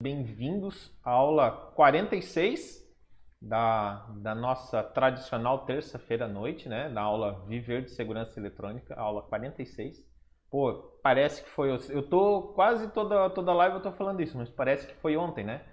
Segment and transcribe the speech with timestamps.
[0.00, 2.88] Bem-vindos à aula 46
[3.42, 6.88] da, da nossa tradicional terça-feira à noite, né?
[6.88, 10.06] Da aula Viver de Segurança Eletrônica, aula 46.
[10.48, 10.72] Pô,
[11.02, 11.70] parece que foi.
[11.88, 15.44] Eu tô quase toda, toda live eu tô falando isso, mas parece que foi ontem,
[15.44, 15.66] né?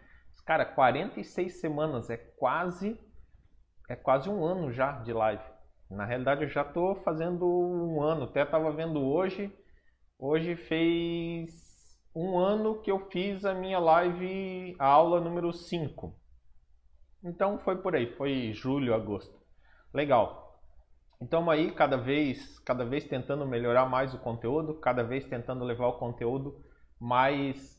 [0.44, 2.99] Cara, 46 semanas é quase.
[3.87, 5.44] É quase um ano já de live.
[5.87, 8.23] Na realidade, eu já tô fazendo um ano.
[8.23, 9.55] Até tava vendo hoje.
[10.17, 11.64] Hoje fez
[12.15, 16.17] um ano que eu fiz a minha live, a aula número 5.
[17.21, 19.37] Então foi por aí, foi julho, agosto.
[19.93, 20.61] Legal.
[21.21, 25.87] Então aí cada vez, cada vez tentando melhorar mais o conteúdo, cada vez tentando levar
[25.87, 26.63] o conteúdo
[26.99, 27.75] mais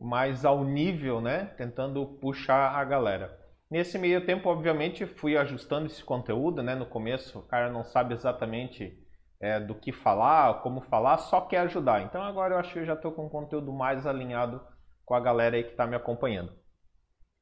[0.00, 1.46] mais ao nível, né?
[1.56, 3.36] Tentando puxar a galera.
[3.70, 6.74] Nesse meio tempo, obviamente, fui ajustando esse conteúdo, né?
[6.74, 8.96] No começo, o cara não sabe exatamente
[9.40, 12.02] é, do que falar, como falar, só quer ajudar.
[12.02, 14.60] Então agora eu acho que eu já estou com um conteúdo mais alinhado
[15.04, 16.52] com a galera aí que está me acompanhando.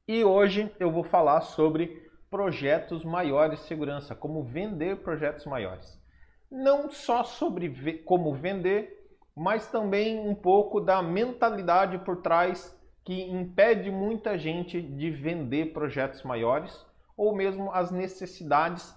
[0.07, 6.01] E hoje eu vou falar sobre projetos maiores de segurança, como vender projetos maiores.
[6.49, 8.97] Não só sobre como vender,
[9.35, 16.23] mas também um pouco da mentalidade por trás que impede muita gente de vender projetos
[16.23, 18.96] maiores ou mesmo as necessidades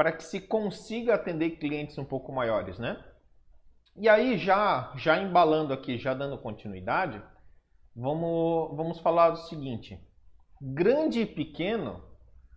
[0.00, 3.04] para que se consiga atender clientes um pouco maiores, né?
[3.94, 7.22] E aí já já embalando aqui, já dando continuidade,
[7.94, 10.02] vamos vamos falar do seguinte:
[10.58, 12.02] grande e pequeno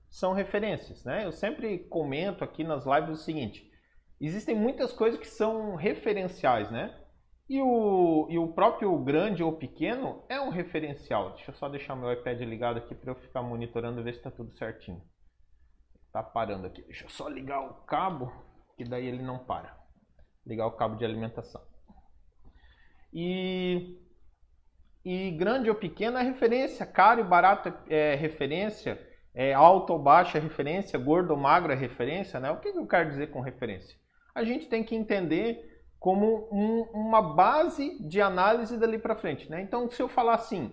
[0.10, 1.26] são referências, né?
[1.26, 3.70] Eu sempre comento aqui nas lives o seguinte:
[4.22, 6.98] existem muitas coisas que são referenciais, né?
[7.50, 11.32] E o, e o próprio grande ou pequeno é um referencial.
[11.32, 14.20] Deixa eu só deixar meu iPad ligado aqui para eu ficar monitorando e ver se
[14.20, 15.02] está tudo certinho.
[16.14, 16.84] Tá parando aqui.
[16.84, 18.32] Deixa eu só ligar o cabo,
[18.78, 19.76] que daí ele não para.
[20.46, 21.62] Ligar o cabo de alimentação.
[23.12, 24.00] E,
[25.04, 29.00] e grande ou pequeno é referência, caro e barato é referência,
[29.34, 32.52] é alto ou baixo é referência, gordo ou magro é referência, né?
[32.52, 33.98] O que eu quero dizer com referência?
[34.36, 39.62] A gente tem que entender como um, uma base de análise dali para frente, né?
[39.62, 40.72] Então, se eu falar assim,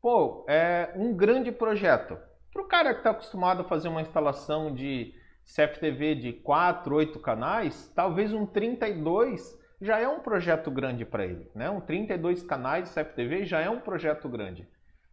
[0.00, 2.18] pô, é um grande projeto,
[2.52, 5.14] para o cara que está acostumado a fazer uma instalação de
[5.44, 11.50] CFTV de 4, 8 canais, talvez um 32 já é um projeto grande para ele.
[11.54, 11.68] Né?
[11.68, 14.68] Um 32 canais de CFTV já é um projeto grande.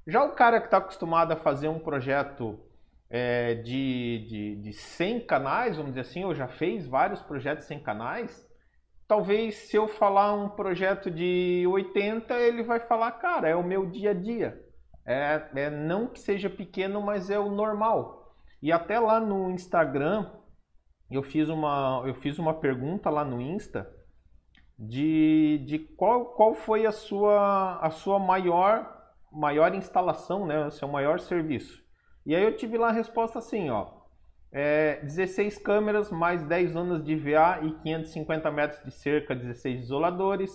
[0.06, 2.60] Já o cara que está acostumado a fazer um projeto
[3.10, 7.80] é, de, de, de 100 canais, vamos dizer assim, ou já fez vários projetos sem
[7.80, 8.48] canais,
[9.08, 13.88] talvez se eu falar um projeto de 80, ele vai falar, cara, é o meu
[13.88, 14.69] dia a dia.
[15.09, 18.31] É, é não que seja pequeno, mas é o normal.
[18.62, 20.30] E até lá no Instagram,
[21.09, 23.92] eu fiz uma, eu fiz uma pergunta lá no Insta
[24.78, 30.68] de, de qual, qual foi a sua, a sua maior, maior instalação, né?
[30.68, 31.84] o seu maior serviço.
[32.24, 33.88] E aí eu tive lá a resposta assim, ó,
[34.52, 40.52] é, 16 câmeras, mais 10 zonas de VA e 550 metros de cerca, 16 isoladores,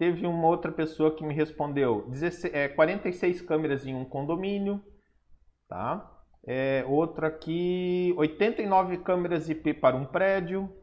[0.00, 4.82] Teve uma outra pessoa que me respondeu 16, é, 46 câmeras em um condomínio,
[5.68, 6.10] tá?
[6.42, 10.74] É, outra aqui, 89 câmeras IP para um prédio.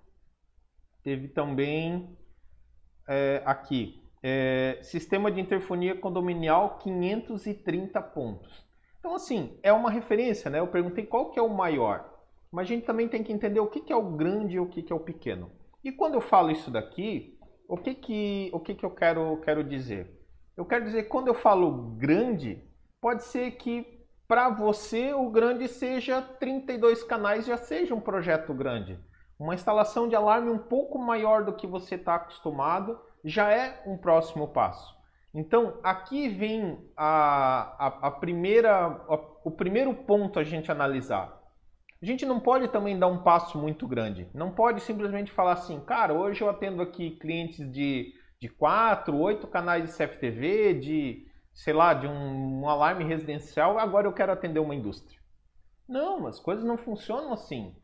[1.01, 2.15] Teve também
[3.09, 8.67] é, aqui, é, sistema de interfonia condominial 530 pontos.
[8.99, 10.59] Então, assim, é uma referência, né?
[10.59, 12.07] Eu perguntei qual que é o maior,
[12.51, 14.67] mas a gente também tem que entender o que, que é o grande e o
[14.67, 15.51] que, que é o pequeno.
[15.83, 17.35] E quando eu falo isso daqui,
[17.67, 20.09] o que que, o que, que eu quero, quero dizer?
[20.55, 22.63] Eu quero dizer que quando eu falo grande,
[23.01, 28.99] pode ser que para você o grande seja 32 canais, já seja um projeto grande.
[29.39, 33.97] Uma instalação de alarme um pouco maior do que você está acostumado já é um
[33.97, 34.97] próximo passo.
[35.33, 41.36] Então, aqui vem a, a, a primeira, a, o primeiro ponto a gente analisar.
[42.01, 44.27] A gente não pode também dar um passo muito grande.
[44.33, 49.47] Não pode simplesmente falar assim, cara, hoje eu atendo aqui clientes de, de 4, 8
[49.47, 54.59] canais de CFTV, de, sei lá, de um, um alarme residencial, agora eu quero atender
[54.59, 55.19] uma indústria.
[55.87, 57.75] Não, as coisas não funcionam assim.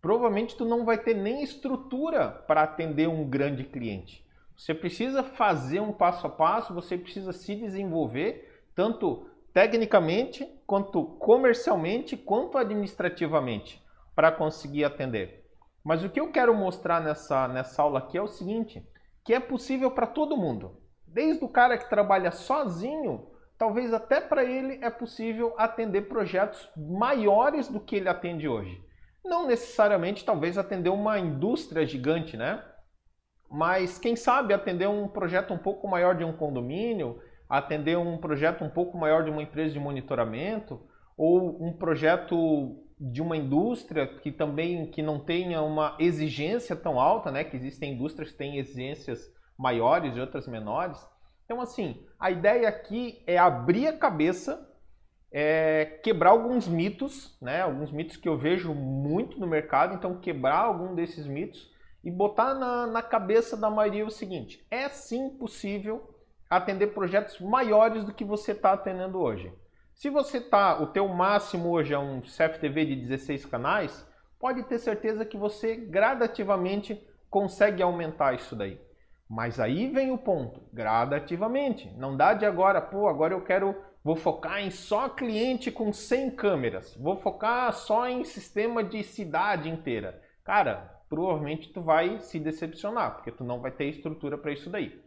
[0.00, 4.24] Provavelmente tu não vai ter nem estrutura para atender um grande cliente.
[4.56, 12.16] Você precisa fazer um passo a passo, você precisa se desenvolver, tanto tecnicamente, quanto comercialmente,
[12.16, 13.82] quanto administrativamente,
[14.14, 15.44] para conseguir atender.
[15.84, 18.86] Mas o que eu quero mostrar nessa, nessa aula aqui é o seguinte,
[19.24, 20.80] que é possível para todo mundo.
[21.06, 27.68] Desde o cara que trabalha sozinho, talvez até para ele é possível atender projetos maiores
[27.68, 28.82] do que ele atende hoje.
[29.24, 32.62] Não necessariamente, talvez, atender uma indústria gigante, né?
[33.50, 38.62] Mas quem sabe atender um projeto um pouco maior de um condomínio, atender um projeto
[38.64, 40.80] um pouco maior de uma empresa de monitoramento
[41.16, 47.30] ou um projeto de uma indústria que também que não tenha uma exigência tão alta,
[47.30, 47.44] né?
[47.44, 50.98] Que existem indústrias que têm exigências maiores e outras menores.
[51.44, 54.68] Então, assim, a ideia aqui é abrir a cabeça,
[55.32, 57.62] é, quebrar alguns mitos, né?
[57.62, 59.94] Alguns mitos que eu vejo muito no mercado.
[59.94, 61.70] Então, quebrar algum desses mitos
[62.04, 66.17] e botar na, na cabeça da maioria o seguinte: é sim possível
[66.48, 69.52] atender projetos maiores do que você está atendendo hoje.
[69.94, 74.06] Se você tá, o teu máximo hoje é um CFTV de 16 canais,
[74.38, 78.80] pode ter certeza que você gradativamente consegue aumentar isso daí.
[79.28, 81.92] Mas aí vem o ponto, gradativamente.
[81.98, 86.30] Não dá de agora, pô, agora eu quero, vou focar em só cliente com 100
[86.30, 90.22] câmeras, vou focar só em sistema de cidade inteira.
[90.44, 94.98] Cara, provavelmente tu vai se decepcionar, porque tu não vai ter estrutura para isso daí.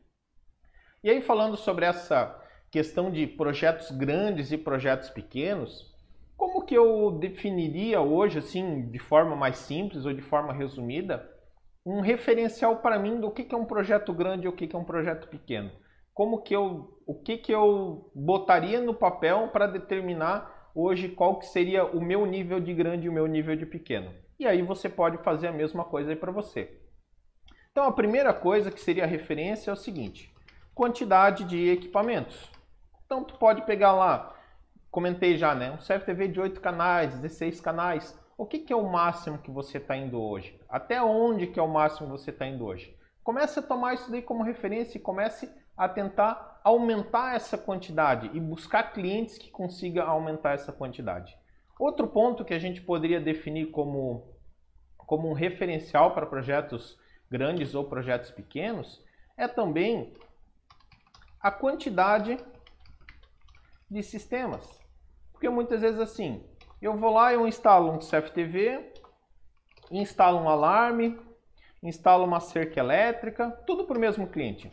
[1.04, 2.40] E aí falando sobre essa
[2.70, 5.92] questão de projetos grandes e projetos pequenos,
[6.38, 11.28] como que eu definiria hoje, assim, de forma mais simples ou de forma resumida,
[11.84, 14.76] um referencial para mim do que, que é um projeto grande e o que, que
[14.76, 15.72] é um projeto pequeno?
[16.14, 21.48] Como que eu, o que, que eu botaria no papel para determinar hoje qual que
[21.48, 24.14] seria o meu nível de grande e o meu nível de pequeno?
[24.40, 26.80] E aí você pode fazer a mesma coisa aí para você.
[27.72, 30.31] Então a primeira coisa que seria a referência é o seguinte:
[30.74, 32.50] quantidade de equipamentos.
[33.06, 34.36] Então tu pode pegar lá,
[34.90, 35.72] comentei já, né?
[35.72, 38.20] Um CFTV de 8 canais, 16 canais.
[38.38, 40.60] O que, que é o máximo que você está indo hoje?
[40.68, 42.98] Até onde que é o máximo que você está indo hoje?
[43.24, 48.40] Comece a tomar isso daí como referência e comece a tentar aumentar essa quantidade e
[48.40, 51.38] buscar clientes que consigam aumentar essa quantidade.
[51.80, 54.36] Outro ponto que a gente poderia definir como,
[54.98, 56.98] como um referencial para projetos
[57.30, 59.04] grandes ou projetos pequenos
[59.38, 60.14] é também
[61.42, 62.38] a quantidade
[63.90, 64.80] de sistemas.
[65.32, 66.46] Porque muitas vezes assim,
[66.82, 68.94] eu vou lá e eu instalo um CFTV,
[69.90, 71.20] instalo um alarme,
[71.84, 74.72] instalo uma cerca elétrica, tudo para o mesmo cliente.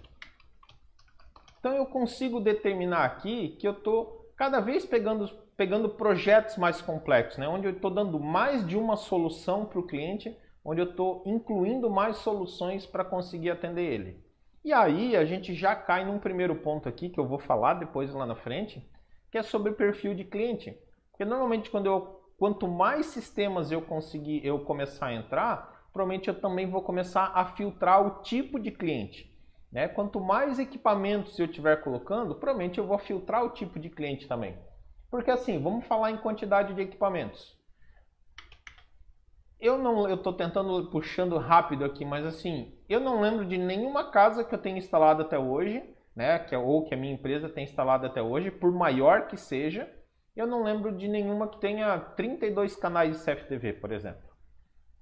[1.59, 5.27] Então eu consigo determinar aqui que eu estou cada vez pegando,
[5.57, 7.49] pegando projetos mais complexos, né?
[7.49, 11.91] onde eu estou dando mais de uma solução para o cliente, onde eu estou incluindo
[11.91, 14.28] mais soluções para conseguir atender ele.
[14.69, 18.13] E aí a gente já cai num primeiro ponto aqui que eu vou falar depois
[18.13, 18.87] lá na frente,
[19.31, 20.79] que é sobre perfil de cliente.
[21.11, 26.39] Porque normalmente quando eu, quanto mais sistemas eu conseguir eu começar a entrar, provavelmente eu
[26.39, 29.35] também vou começar a filtrar o tipo de cliente.
[29.73, 29.89] Né?
[29.89, 34.55] Quanto mais equipamentos eu estiver colocando, provavelmente eu vou filtrar o tipo de cliente também.
[35.11, 37.58] Porque assim, vamos falar em quantidade de equipamentos.
[39.61, 44.11] Eu não, eu estou tentando puxando rápido aqui, mas assim, eu não lembro de nenhuma
[44.11, 45.83] casa que eu tenha instalado até hoje
[46.19, 49.37] né, que, é, ou que a minha empresa tem instalado até hoje, por maior que
[49.37, 49.89] seja,
[50.35, 54.29] eu não lembro de nenhuma que tenha 32 canais de CFTV, por exemplo.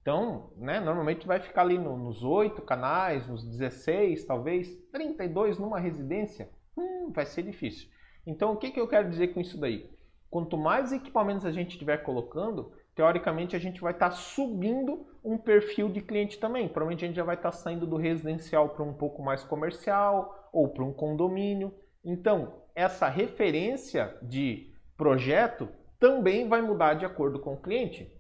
[0.03, 5.81] Então, né, normalmente vai ficar ali no, nos 8 canais, nos 16, talvez, 32 numa
[5.81, 7.89] residência, hum, vai ser difícil.
[8.27, 9.91] Então, o que, que eu quero dizer com isso daí?
[10.29, 15.37] Quanto mais equipamentos a gente estiver colocando, teoricamente a gente vai estar tá subindo um
[15.37, 16.67] perfil de cliente também.
[16.67, 20.49] Provavelmente a gente já vai estar tá saindo do residencial para um pouco mais comercial,
[20.53, 21.73] ou para um condomínio.
[22.03, 25.69] Então, essa referência de projeto
[26.01, 28.11] também vai mudar de acordo com o cliente.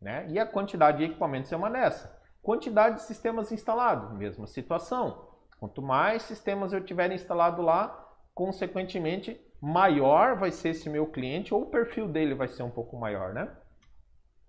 [0.00, 0.26] Né?
[0.30, 2.16] E a quantidade de equipamentos é uma dessa.
[2.40, 5.28] Quantidade de sistemas instalados, mesma situação.
[5.58, 11.62] Quanto mais sistemas eu tiver instalado lá, consequentemente, maior vai ser esse meu cliente ou
[11.62, 13.54] o perfil dele vai ser um pouco maior, né?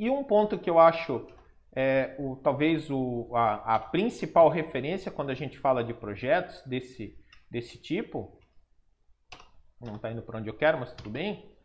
[0.01, 1.27] E um ponto que eu acho
[1.75, 7.15] é, o, talvez o, a, a principal referência quando a gente fala de projetos desse,
[7.51, 8.35] desse tipo,
[9.79, 11.55] não está indo para onde eu quero, mas tudo bem,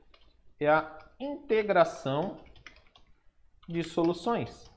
[0.61, 2.37] é a integração
[3.67, 4.71] de soluções.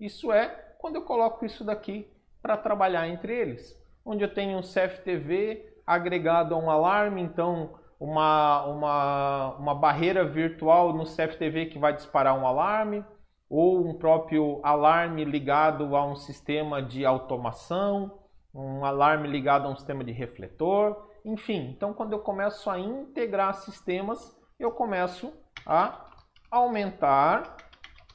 [0.00, 2.10] Isso é quando eu coloco isso daqui
[2.42, 8.64] para trabalhar entre eles, onde eu tenho um CFTV agregado a um alarme, então uma,
[8.64, 13.04] uma, uma barreira virtual no CFTV que vai disparar um alarme,
[13.48, 18.18] ou um próprio alarme ligado a um sistema de automação,
[18.54, 21.70] um alarme ligado a um sistema de refletor, enfim.
[21.70, 25.32] Então, quando eu começo a integrar sistemas, eu começo
[25.66, 26.06] a
[26.50, 27.56] aumentar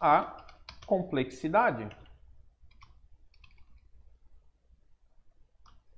[0.01, 0.35] a
[0.87, 1.87] complexidade.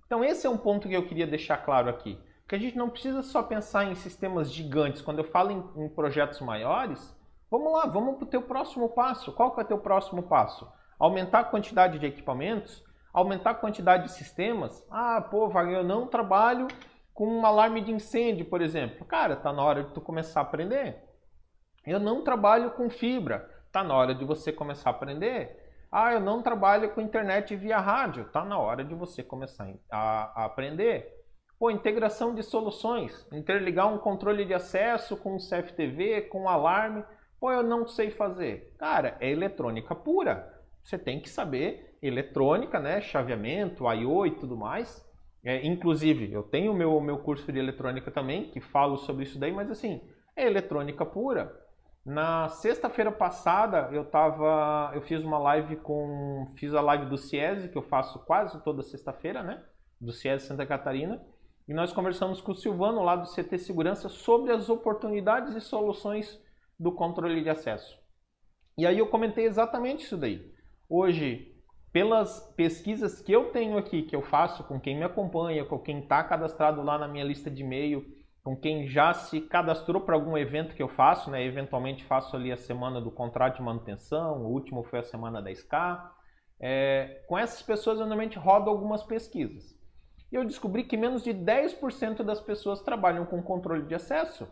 [0.06, 2.20] Então, esse é um ponto que eu queria deixar claro aqui.
[2.48, 5.02] Que a gente não precisa só pensar em sistemas gigantes.
[5.02, 7.16] Quando eu falo em, em projetos maiores,
[7.52, 9.34] vamos lá, vamos para o teu próximo passo.
[9.34, 10.68] Qual que é o teu próximo passo?
[10.98, 12.88] Aumentar a quantidade de equipamentos
[13.18, 14.86] aumentar a quantidade de sistemas.
[14.92, 16.68] Ah, pô, eu não trabalho
[17.16, 19.04] com um alarme de incêndio, por exemplo.
[19.06, 21.04] Cara, tá na hora de tu começar a aprender.
[21.84, 25.66] Eu não trabalho com fibra, tá na hora de você começar a aprender.
[25.92, 30.46] Ah, eu não trabalho com internet via rádio, tá na hora de você começar a
[30.46, 31.17] aprender.
[31.60, 37.04] Pô, integração de soluções, interligar um controle de acesso com um CFTV, com um alarme.
[37.40, 38.76] Pô, eu não sei fazer.
[38.78, 40.54] Cara, é eletrônica pura.
[40.84, 43.02] Você tem que saber eletrônica, né?
[43.02, 45.04] Chaveamento, I/O e tudo mais.
[45.44, 49.40] É, inclusive, eu tenho o meu, meu curso de eletrônica também, que falo sobre isso
[49.40, 50.02] daí, mas assim,
[50.36, 51.52] é eletrônica pura.
[52.06, 57.70] Na sexta-feira passada, eu tava, eu fiz uma live com, fiz a live do CIESE,
[57.70, 59.64] que eu faço quase toda sexta-feira, né?
[60.00, 61.22] Do CIESE Santa Catarina.
[61.68, 66.42] E nós conversamos com o Silvano lá do CT Segurança sobre as oportunidades e soluções
[66.80, 68.00] do controle de acesso.
[68.78, 70.54] E aí eu comentei exatamente isso daí.
[70.88, 71.54] Hoje,
[71.92, 76.00] pelas pesquisas que eu tenho aqui, que eu faço com quem me acompanha, com quem
[76.00, 78.06] está cadastrado lá na minha lista de e-mail,
[78.44, 81.44] com quem já se cadastrou para algum evento que eu faço, né?
[81.44, 85.52] Eventualmente faço ali a semana do contrato de manutenção, o último foi a semana da
[85.52, 85.74] SK.
[86.60, 89.77] É, com essas pessoas eu normalmente rodo algumas pesquisas.
[90.32, 94.48] E eu descobri que menos de 10% das pessoas trabalham com controle de acesso.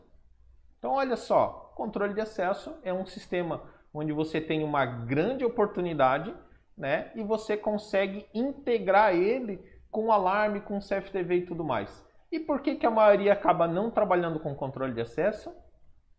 [0.79, 3.63] Então olha só, controle de acesso é um sistema
[3.93, 6.33] onde você tem uma grande oportunidade
[6.77, 7.11] né?
[7.15, 12.05] E você consegue integrar ele com alarme, com CFTV e tudo mais.
[12.31, 15.53] E por que, que a maioria acaba não trabalhando com controle de acesso?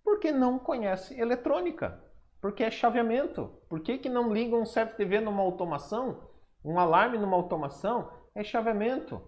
[0.02, 2.00] Porque não conhece eletrônica,
[2.40, 3.52] porque é chaveamento.
[3.68, 6.30] Por que, que não ligam um CFTV numa automação,
[6.64, 8.10] um alarme numa automação?
[8.34, 9.20] É chaveamento.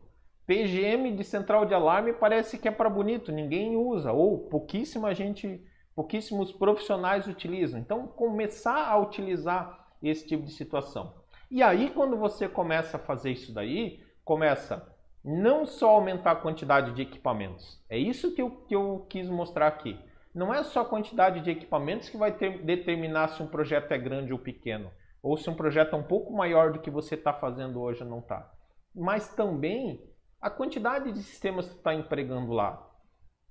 [0.49, 5.63] PGM de central de alarme parece que é para bonito, ninguém usa, ou pouquíssima gente,
[5.95, 7.79] pouquíssimos profissionais utilizam.
[7.79, 11.13] Então, começar a utilizar esse tipo de situação.
[11.51, 14.91] E aí, quando você começa a fazer isso daí, começa
[15.23, 17.85] não só aumentar a quantidade de equipamentos.
[17.87, 20.01] É isso que eu, que eu quis mostrar aqui.
[20.35, 23.99] Não é só a quantidade de equipamentos que vai ter, determinar se um projeto é
[23.99, 24.91] grande ou pequeno,
[25.23, 28.09] ou se um projeto é um pouco maior do que você está fazendo hoje ou
[28.09, 28.51] não está.
[28.95, 30.08] Mas também
[30.41, 32.85] a quantidade de sistemas que está empregando lá.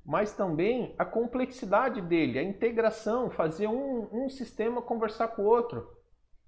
[0.06, 5.86] Mas também a complexidade dele, a integração, fazer um, um sistema conversar com o outro.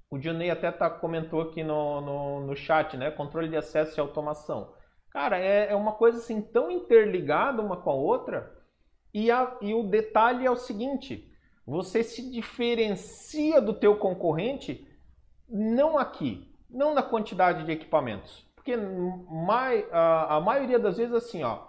[0.10, 3.12] O Dionei até tá, comentou aqui no, no, no chat, né?
[3.12, 4.74] Controle de acesso e automação.
[5.12, 8.58] Cara, é, é uma coisa assim tão interligada uma com a outra.
[9.14, 11.32] E, a, e o detalhe é o seguinte:
[11.66, 14.88] você se diferencia do teu concorrente
[15.48, 18.48] não aqui, não na quantidade de equipamentos.
[18.70, 21.64] Porque mai, a, a maioria das vezes assim, ó,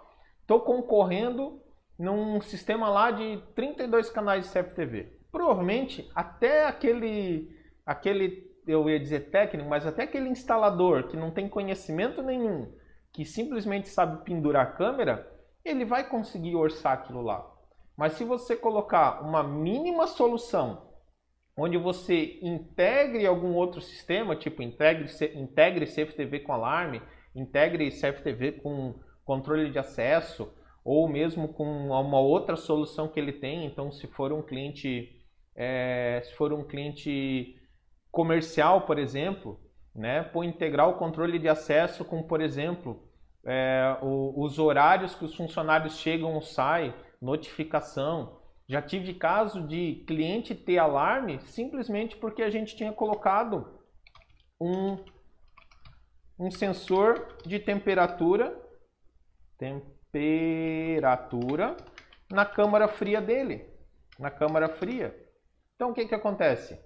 [0.45, 1.59] tô concorrendo
[1.97, 5.19] num sistema lá de 32 canais de CFTV.
[5.31, 7.49] Provavelmente até aquele
[7.83, 12.71] aquele, eu ia dizer técnico, mas até aquele instalador que não tem conhecimento nenhum,
[13.11, 15.27] que simplesmente sabe pendurar a câmera,
[15.65, 17.49] ele vai conseguir orçar aquilo lá.
[17.97, 20.90] Mas se você colocar uma mínima solução
[21.61, 27.01] onde você integre algum outro sistema, tipo integre, integre CFTV com alarme,
[27.35, 30.51] integre CFTV com controle de acesso,
[30.83, 33.65] ou mesmo com uma outra solução que ele tem.
[33.65, 35.21] Então, se for um cliente,
[35.55, 37.55] é, se for um cliente
[38.09, 39.59] comercial, por exemplo,
[39.93, 43.07] né, por integrar o controle de acesso com, por exemplo,
[43.45, 48.40] é, o, os horários que os funcionários chegam ou saem, notificação.
[48.71, 53.77] Já tive caso de cliente ter alarme simplesmente porque a gente tinha colocado
[54.61, 54.95] um,
[56.39, 58.57] um sensor de temperatura,
[60.09, 61.75] temperatura
[62.31, 63.69] na câmara fria dele,
[64.17, 65.13] na câmara fria.
[65.75, 66.79] Então o que, que acontece?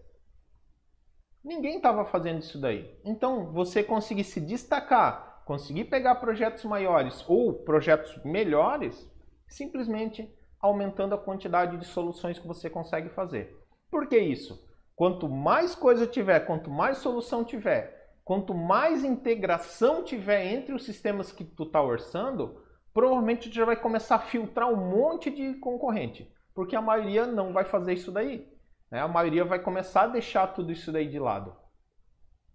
[1.43, 2.99] Ninguém estava fazendo isso daí.
[3.05, 9.07] Então, você conseguir se destacar, conseguir pegar projetos maiores ou projetos melhores,
[9.47, 10.33] simplesmente
[10.65, 13.57] aumentando a quantidade de soluções que você consegue fazer.
[13.89, 14.67] Por que isso?
[14.95, 21.31] Quanto mais coisa tiver, quanto mais solução tiver, quanto mais integração tiver entre os sistemas
[21.31, 22.61] que tu está orçando,
[22.93, 27.51] provavelmente tu já vai começar a filtrar um monte de concorrente, porque a maioria não
[27.51, 28.49] vai fazer isso daí.
[28.89, 29.01] Né?
[29.01, 31.55] A maioria vai começar a deixar tudo isso daí de lado.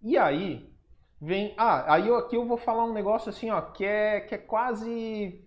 [0.01, 0.73] E aí
[1.21, 4.33] vem, ah, aí eu, aqui eu vou falar um negócio assim, ó, que é que
[4.33, 5.45] é quase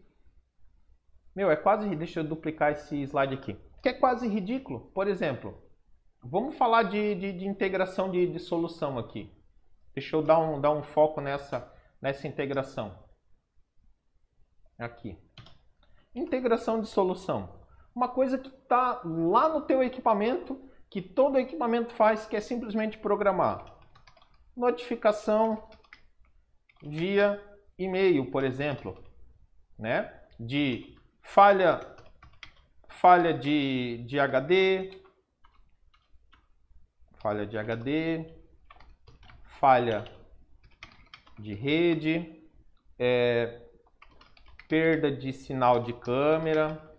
[1.35, 3.59] meu, é quase, deixa eu duplicar esse slide aqui.
[3.83, 4.91] Que é quase ridículo.
[4.93, 5.63] Por exemplo,
[6.23, 9.33] vamos falar de, de, de integração de, de, solução aqui.
[9.93, 12.99] Deixa eu dar um, dar um foco nessa, nessa integração.
[14.79, 15.19] Aqui.
[16.15, 17.61] Integração de solução.
[17.95, 22.99] Uma coisa que está lá no teu equipamento que todo equipamento faz, que é simplesmente
[22.99, 23.75] programar
[24.57, 25.69] notificação
[26.81, 27.43] via
[27.77, 29.03] e-mail, por exemplo,
[29.77, 30.23] né?
[30.39, 31.81] de falha,
[32.89, 35.03] falha de, de HD,
[37.15, 38.25] falha de HD,
[39.59, 40.05] falha
[41.39, 42.49] de rede,
[42.99, 43.63] é,
[44.69, 46.95] perda de sinal de câmera.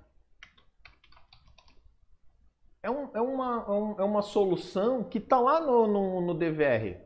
[2.84, 6.34] É, um, é, uma, é, um, é uma solução que está lá no, no, no
[6.34, 7.00] DVR.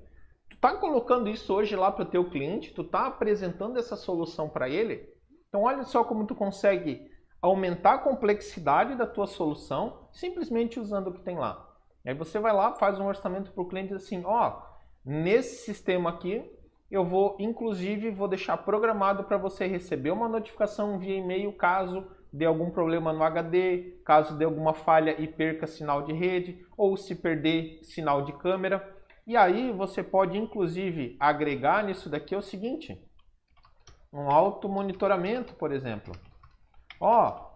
[0.50, 4.50] Tu está colocando isso hoje lá para o teu cliente, tu está apresentando essa solução
[4.50, 5.08] para ele.
[5.48, 7.09] Então olha só como tu consegue
[7.42, 11.68] aumentar a complexidade da tua solução simplesmente usando o que tem lá.
[12.06, 14.62] Aí você vai lá, faz um orçamento para o cliente assim, ó,
[15.06, 16.50] nesse sistema aqui
[16.90, 22.46] eu vou, inclusive, vou deixar programado para você receber uma notificação via e-mail caso dê
[22.46, 27.16] algum problema no HD, caso dê alguma falha e perca sinal de rede, ou se
[27.16, 28.98] perder sinal de câmera.
[29.26, 33.00] E aí você pode, inclusive, agregar nisso daqui o seguinte,
[34.12, 36.14] um auto monitoramento, por exemplo.
[37.00, 37.50] Ó,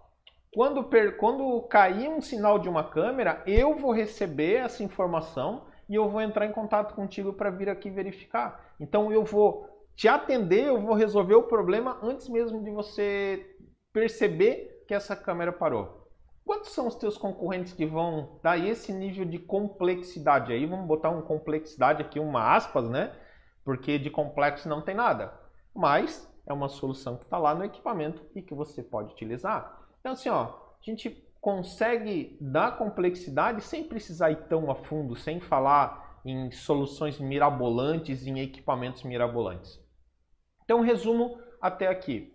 [0.54, 5.96] quando, per, quando cair um sinal de uma câmera, eu vou receber essa informação e
[5.96, 8.74] eu vou entrar em contato contigo para vir aqui verificar.
[8.80, 13.56] Então eu vou te atender, eu vou resolver o problema antes mesmo de você
[13.92, 16.04] perceber que essa câmera parou.
[16.46, 20.66] Quantos são os teus concorrentes que vão dar esse nível de complexidade aí?
[20.66, 23.16] Vamos botar uma complexidade aqui, uma aspas, né?
[23.64, 25.34] Porque de complexo não tem nada.
[25.74, 29.88] Mas é uma solução que está lá no equipamento e que você pode utilizar.
[30.00, 31.10] Então assim, ó, a gente
[31.40, 38.40] consegue dar complexidade sem precisar ir tão a fundo, sem falar em soluções mirabolantes, em
[38.40, 39.80] equipamentos mirabolantes.
[40.64, 42.34] Então, resumo até aqui.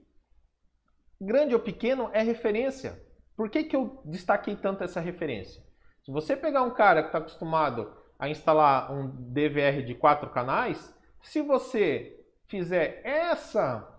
[1.20, 3.02] Grande ou pequeno é referência.
[3.36, 5.62] Por que, que eu destaquei tanto essa referência?
[6.04, 10.94] Se você pegar um cara que está acostumado a instalar um DVR de quatro canais,
[11.22, 13.96] se você fizer essa.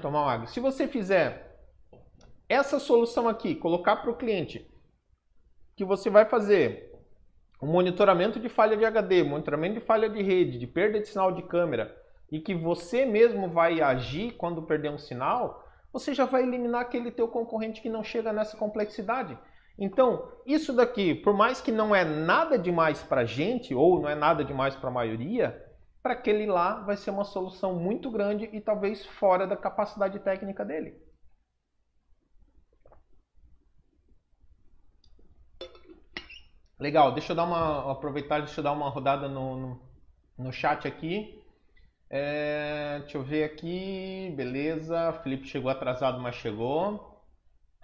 [0.00, 0.46] Tomar uma água.
[0.46, 1.58] Se você fizer
[2.48, 4.68] essa solução aqui, colocar para o cliente
[5.76, 6.90] que você vai fazer
[7.60, 11.30] o monitoramento de falha de HD, monitoramento de falha de rede, de perda de sinal
[11.32, 11.94] de câmera
[12.32, 17.10] e que você mesmo vai agir quando perder um sinal, você já vai eliminar aquele
[17.10, 19.36] teu concorrente que não chega nessa complexidade.
[19.78, 24.14] Então, isso daqui, por mais que não é nada demais para gente, ou não é
[24.14, 25.69] nada demais para a maioria,
[26.02, 30.64] para aquele lá vai ser uma solução muito grande e talvez fora da capacidade técnica
[30.64, 30.94] dele.
[36.78, 39.82] Legal, deixa eu dar uma aproveitar, deixa eu dar uma rodada no, no,
[40.38, 41.38] no chat aqui.
[42.08, 45.12] É, deixa eu ver aqui, beleza.
[45.22, 47.22] Felipe chegou atrasado, mas chegou.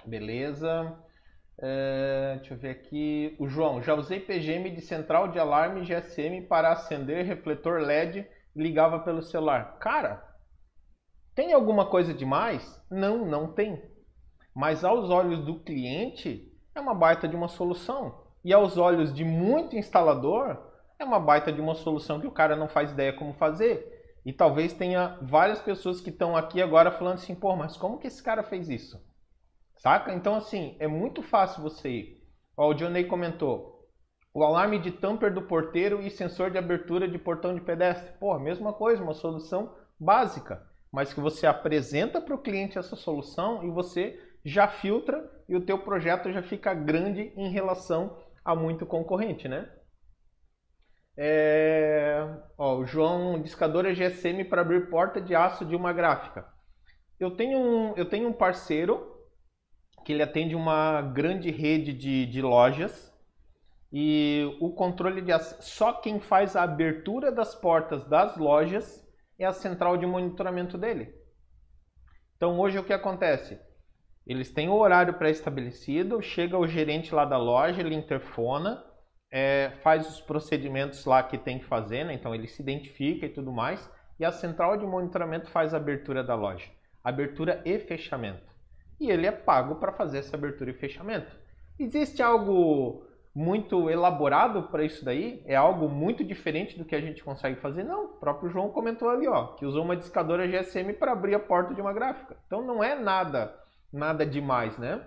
[0.07, 0.97] Beleza.
[1.59, 3.37] É, deixa eu ver aqui.
[3.39, 8.63] O João, já usei PGM de central de alarme GSM para acender refletor LED e
[8.63, 9.79] ligava pelo celular.
[9.79, 10.23] Cara,
[11.35, 12.83] tem alguma coisa demais?
[12.91, 13.83] Não, não tem.
[14.55, 19.25] Mas aos olhos do cliente, é uma baita de uma solução e aos olhos de
[19.25, 20.57] muito instalador,
[20.99, 24.21] é uma baita de uma solução que o cara não faz ideia como fazer.
[24.25, 28.07] E talvez tenha várias pessoas que estão aqui agora falando assim, pô, mas como que
[28.07, 29.05] esse cara fez isso?
[29.77, 30.13] Saca?
[30.15, 32.23] Então, assim, é muito fácil você ir.
[32.57, 33.77] Ó, o Johnny comentou,
[34.33, 38.13] o alarme de tamper do porteiro e sensor de abertura de portão de pedestre.
[38.19, 40.63] Pô, mesma coisa, uma solução básica,
[40.93, 45.65] mas que você apresenta para o cliente essa solução e você já filtra e o
[45.65, 49.71] teu projeto já fica grande em relação há muito concorrente, né?
[51.17, 52.23] É...
[52.59, 56.47] Ó, o João, discadora GSM para abrir porta de aço de uma gráfica.
[57.19, 59.16] Eu tenho um, eu tenho um parceiro
[60.07, 63.13] que ele atende uma grande rede de, de lojas
[63.93, 69.05] e o controle de só quem faz a abertura das portas das lojas
[69.37, 71.13] é a central de monitoramento dele.
[72.37, 73.59] Então hoje o que acontece?
[74.25, 78.85] Eles têm o horário pré-estabelecido, chega o gerente lá da loja, ele interfona,
[79.29, 82.15] é, faz os procedimentos lá que tem que fazer, né?
[82.15, 83.91] então ele se identifica e tudo mais,
[84.21, 86.71] e a central de monitoramento faz a abertura da loja,
[87.03, 88.56] abertura e fechamento.
[89.01, 91.31] E ele é pago para fazer essa abertura e fechamento.
[91.79, 95.43] Existe algo muito elaborado para isso daí?
[95.45, 97.85] É algo muito diferente do que a gente consegue fazer?
[97.85, 101.41] Não, o próprio João comentou ali, ó, que usou uma discadora GSM para abrir a
[101.41, 102.37] porta de uma gráfica.
[102.47, 103.55] Então não é nada
[103.93, 105.05] nada demais, né?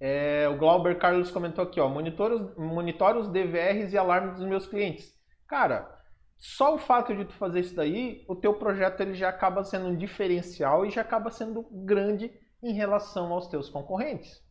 [0.00, 5.12] É, o Glauber Carlos comentou aqui, ó, monitora os DVRs e alarmes dos meus clientes.
[5.46, 5.90] Cara,
[6.36, 9.86] só o fato de tu fazer isso daí, o teu projeto ele já acaba sendo
[9.86, 12.30] um diferencial e já acaba sendo grande
[12.64, 14.42] em relação aos teus concorrentes.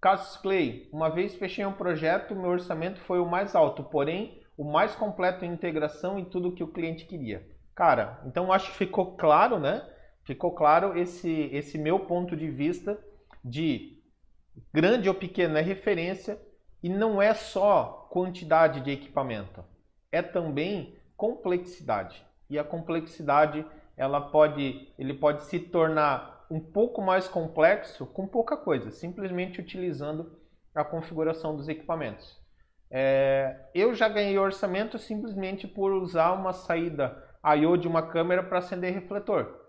[0.00, 4.64] Casus Clay, uma vez fechei um projeto, meu orçamento foi o mais alto, porém o
[4.64, 7.48] mais completo em integração e tudo que o cliente queria.
[7.74, 9.88] Cara, então acho que ficou claro, né?
[10.24, 12.98] Ficou claro esse, esse meu ponto de vista
[13.44, 14.02] de
[14.72, 16.38] grande ou pequena é referência
[16.82, 19.64] e não é só quantidade de equipamento,
[20.10, 22.24] é também complexidade.
[22.50, 23.64] E a complexidade
[23.96, 30.38] ela pode, ele pode se tornar um pouco mais complexo com pouca coisa, simplesmente utilizando
[30.74, 32.38] a configuração dos equipamentos.
[32.90, 38.58] É, eu já ganhei orçamento simplesmente por usar uma saída I/O de uma câmera para
[38.58, 39.60] acender refletor.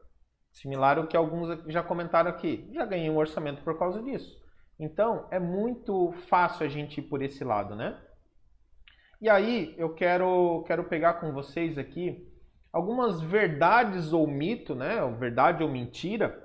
[0.51, 2.69] Similar ao que alguns já comentaram aqui.
[2.73, 4.37] Já ganhei um orçamento por causa disso.
[4.77, 7.97] Então, é muito fácil a gente ir por esse lado, né?
[9.21, 12.29] E aí, eu quero, quero pegar com vocês aqui
[12.73, 14.99] algumas verdades ou mito, né?
[15.17, 16.42] Verdade ou mentira,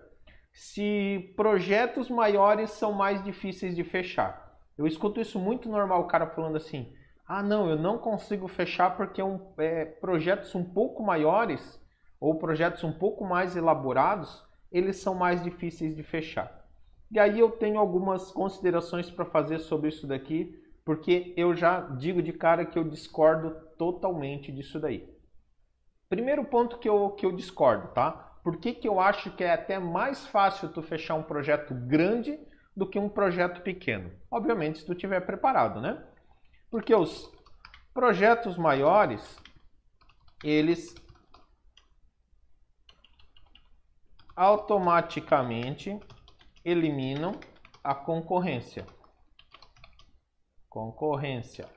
[0.53, 4.59] se projetos maiores são mais difíceis de fechar.
[4.77, 6.93] Eu escuto isso muito normal, o cara falando assim:
[7.27, 11.79] ah, não, eu não consigo fechar porque um, é, projetos um pouco maiores
[12.21, 16.67] ou projetos um pouco mais elaborados, eles são mais difíceis de fechar.
[17.11, 22.23] E aí eu tenho algumas considerações para fazer sobre isso daqui, porque eu já digo
[22.23, 25.09] de cara que eu discordo totalmente disso daí.
[26.09, 28.28] Primeiro ponto que eu, que eu discordo, tá?
[28.43, 32.39] Por que, que eu acho que é até mais fácil tu fechar um projeto grande
[32.77, 34.13] do que um projeto pequeno?
[34.31, 36.03] Obviamente, se tu estiver preparado, né?
[36.71, 37.31] Porque os
[37.93, 39.39] projetos maiores,
[40.45, 40.95] eles
[44.37, 45.99] automaticamente
[46.65, 47.33] eliminam
[47.83, 48.87] a concorrência.
[50.69, 51.69] Concorrência.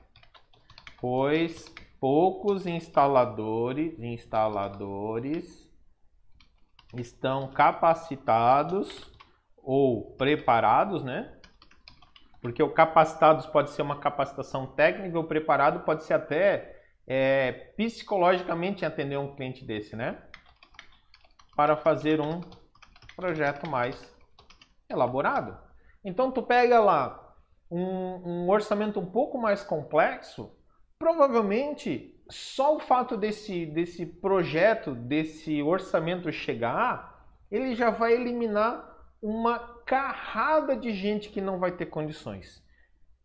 [1.00, 5.71] Pois poucos instaladores, instaladores
[6.94, 9.10] estão capacitados
[9.56, 11.38] ou preparados, né?
[12.40, 18.84] Porque o capacitados pode ser uma capacitação técnica, o preparado pode ser até é, psicologicamente
[18.84, 20.20] atender um cliente desse, né?
[21.56, 22.40] Para fazer um
[23.14, 23.96] projeto mais
[24.90, 25.56] elaborado.
[26.04, 27.34] Então tu pega lá
[27.70, 30.54] um, um orçamento um pouco mais complexo,
[30.98, 38.90] provavelmente só o fato desse, desse projeto, desse orçamento chegar, ele já vai eliminar
[39.20, 42.64] uma carrada de gente que não vai ter condições.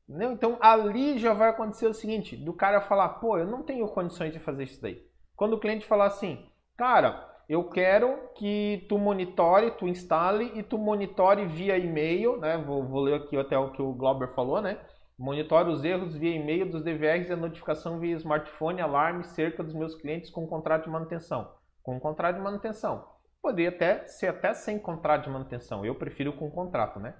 [0.07, 0.31] Entendeu?
[0.31, 4.33] Então ali já vai acontecer o seguinte, do cara falar, pô, eu não tenho condições
[4.33, 5.01] de fazer isso daí.
[5.35, 10.77] Quando o cliente falar assim, cara, eu quero que tu monitore, tu instale e tu
[10.77, 12.57] monitore via e-mail, né?
[12.57, 14.77] Vou, vou ler aqui até o que o Glauber falou, né?
[15.17, 19.73] Monitoro os erros via e-mail dos DVRs e a notificação via smartphone, alarme cerca dos
[19.73, 21.55] meus clientes com contrato de manutenção.
[21.81, 23.03] Com contrato de manutenção.
[23.41, 25.83] Poderia até ser até sem contrato de manutenção.
[25.83, 27.15] Eu prefiro com contrato, né?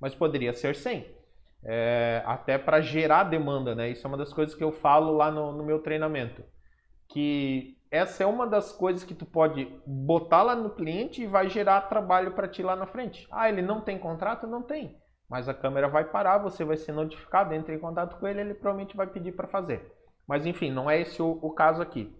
[0.00, 1.16] Mas poderia ser sem.
[1.64, 3.90] É, até para gerar demanda, né?
[3.90, 6.42] Isso é uma das coisas que eu falo lá no, no meu treinamento.
[7.08, 11.48] Que essa é uma das coisas que tu pode botar lá no cliente e vai
[11.48, 13.28] gerar trabalho para ti lá na frente.
[13.30, 14.44] Ah, ele não tem contrato?
[14.44, 15.00] Não tem
[15.32, 18.52] mas a câmera vai parar, você vai ser notificado, entre em contato com ele, ele
[18.52, 19.90] provavelmente vai pedir para fazer.
[20.28, 22.14] Mas enfim, não é esse o, o caso aqui.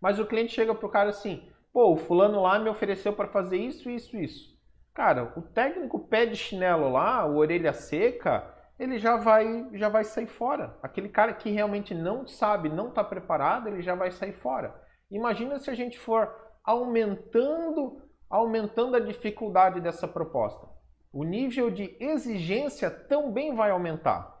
[0.00, 3.58] Mas o cliente chega pro cara assim, pô, o fulano lá me ofereceu para fazer
[3.58, 4.58] isso, isso, isso.
[4.92, 10.02] Cara, o técnico pé de chinelo lá, o orelha seca, ele já vai, já vai
[10.02, 10.76] sair fora.
[10.82, 14.74] Aquele cara que realmente não sabe, não está preparado, ele já vai sair fora.
[15.08, 20.67] Imagina se a gente for aumentando, aumentando a dificuldade dessa proposta
[21.12, 24.36] o nível de exigência também vai aumentar.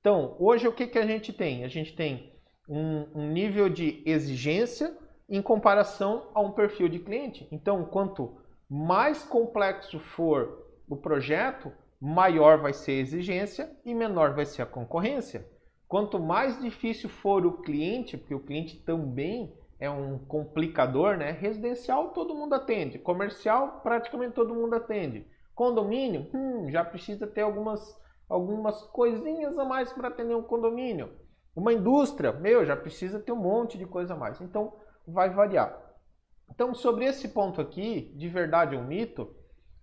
[0.00, 1.64] Então, hoje o que, que a gente tem?
[1.64, 2.32] A gente tem
[2.68, 4.96] um, um nível de exigência
[5.28, 7.48] em comparação a um perfil de cliente.
[7.52, 14.46] Então, quanto mais complexo for o projeto, maior vai ser a exigência e menor vai
[14.46, 15.46] ser a concorrência.
[15.86, 21.30] Quanto mais difícil for o cliente, porque o cliente também é um complicador, né?
[21.30, 25.26] Residencial todo mundo atende, comercial praticamente todo mundo atende.
[25.58, 31.18] Condomínio, hum, já precisa ter algumas, algumas coisinhas a mais para atender um condomínio.
[31.52, 34.40] Uma indústria, meu, já precisa ter um monte de coisa a mais.
[34.40, 35.76] Então, vai variar.
[36.48, 39.34] Então, sobre esse ponto aqui, de verdade ou mito,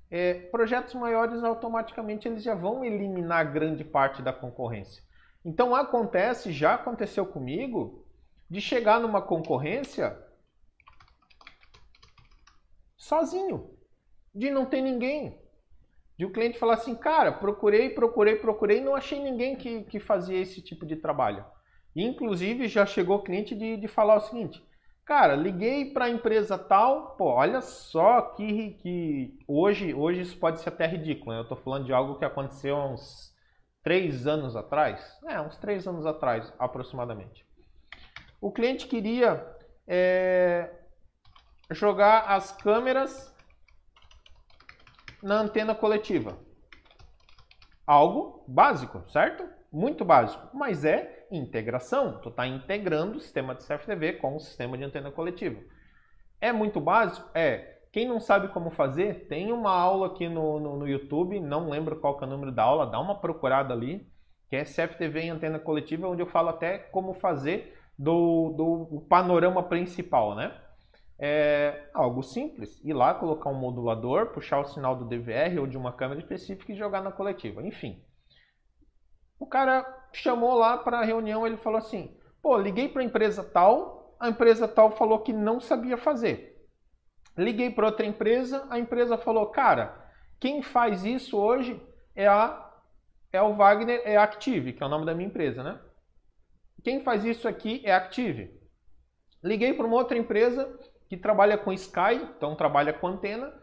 [0.09, 5.03] é, projetos maiores automaticamente eles já vão eliminar grande parte da concorrência.
[5.43, 8.07] Então, acontece, já aconteceu comigo,
[8.49, 10.17] de chegar numa concorrência
[12.95, 13.77] sozinho,
[14.33, 15.43] de não ter ninguém
[16.17, 19.99] de o um cliente falar assim, cara, procurei, procurei, procurei, não achei ninguém que, que
[19.99, 21.45] fazia esse tipo de trabalho.
[21.95, 24.63] inclusive, já chegou o cliente de, de falar o seguinte,
[25.06, 30.62] cara, liguei para a empresa tal, pô, olha só que, que hoje, hoje isso pode
[30.62, 31.39] ser até ridículo, né?
[31.39, 33.34] eu estou falando de algo que aconteceu há uns
[33.84, 37.45] três anos atrás, é, uns três anos atrás, aproximadamente.
[38.41, 39.45] O cliente queria
[39.88, 40.71] é,
[41.69, 43.34] jogar as câmeras
[45.25, 46.38] na antena coletiva.
[47.88, 49.43] Algo básico, certo?
[49.71, 52.19] Muito básico, mas é integração.
[52.19, 55.59] Tu está integrando o sistema de CFTV com o sistema de antena coletiva.
[56.39, 57.27] É muito básico?
[57.33, 57.79] É.
[57.91, 61.99] Quem não sabe como fazer, tem uma aula aqui no, no, no YouTube, não lembro
[61.99, 64.07] qual é o número da aula, dá uma procurada ali,
[64.47, 69.63] que é CFTV em antena coletiva, onde eu falo até como fazer do, do panorama
[69.63, 70.53] principal, né?
[71.17, 75.78] É algo simples, ir lá, colocar um modulador, puxar o sinal do DVR ou de
[75.78, 78.04] uma câmera específica e jogar na coletiva, enfim.
[79.39, 83.43] O cara chamou lá para a reunião, ele falou assim, pô, liguei para a empresa
[83.43, 86.56] tal, a empresa tal falou que não sabia fazer.
[87.38, 91.82] Liguei para outra empresa, a empresa falou: "Cara, quem faz isso hoje
[92.15, 92.62] é a
[93.32, 95.78] é o Wagner, é Active, que é o nome da minha empresa, né?
[96.82, 98.58] Quem faz isso aqui é Active.
[99.43, 103.53] Liguei para uma outra empresa que trabalha com Sky, então trabalha com antena.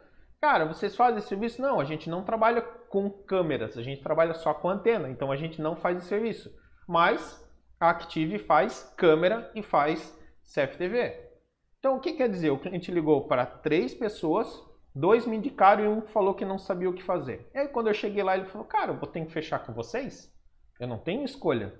[0.40, 1.62] Cara, vocês fazem serviço?
[1.62, 5.36] Não, a gente não trabalha com câmeras, a gente trabalha só com antena, então a
[5.36, 6.52] gente não faz esse serviço.
[6.86, 7.42] Mas
[7.78, 11.32] a Active faz câmera e faz CFTV.
[11.78, 12.50] Então, o que quer dizer?
[12.50, 14.62] O cliente ligou para três pessoas,
[14.94, 17.48] dois me indicaram e um falou que não sabia o que fazer.
[17.54, 19.72] E aí, quando eu cheguei lá, ele falou: Cara, eu vou ter que fechar com
[19.72, 20.32] vocês?
[20.78, 21.74] Eu não tenho escolha.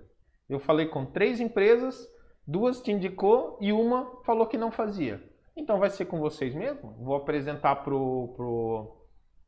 [0.48, 2.09] Eu falei com três empresas,
[2.46, 5.22] duas te indicou e uma falou que não fazia.
[5.57, 6.93] Então vai ser com vocês mesmo?
[6.99, 8.97] Vou apresentar pro, pro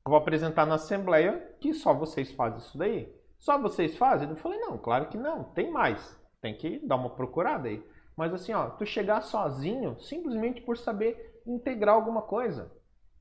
[0.06, 3.14] vou apresentar na assembleia que só vocês fazem isso daí.
[3.38, 4.28] Só vocês fazem?
[4.28, 6.20] Eu falei: "Não, claro que não, tem mais.
[6.40, 7.82] Tem que dar uma procurada aí".
[8.16, 12.70] Mas assim, ó, tu chegar sozinho simplesmente por saber integrar alguma coisa,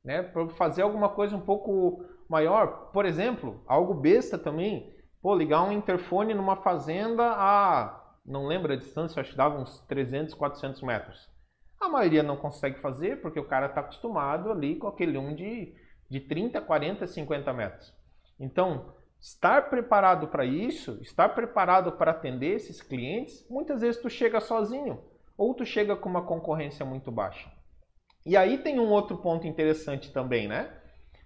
[0.03, 0.21] né?
[0.21, 5.71] Para fazer alguma coisa um pouco maior, por exemplo, algo besta também, pô, ligar um
[5.71, 11.29] interfone numa fazenda a não lembro a distância, acho que dava uns 300, 400 metros.
[11.83, 15.75] A maioria não consegue fazer porque o cara está acostumado ali com aquele um de,
[16.09, 17.93] de 30, 40, 50 metros.
[18.39, 18.93] Então,
[19.23, 25.01] Estar preparado para isso, estar preparado para atender esses clientes, muitas vezes tu chega sozinho
[25.37, 27.49] ou tu chega com uma concorrência muito baixa.
[28.25, 30.77] E aí tem um outro ponto interessante também, né?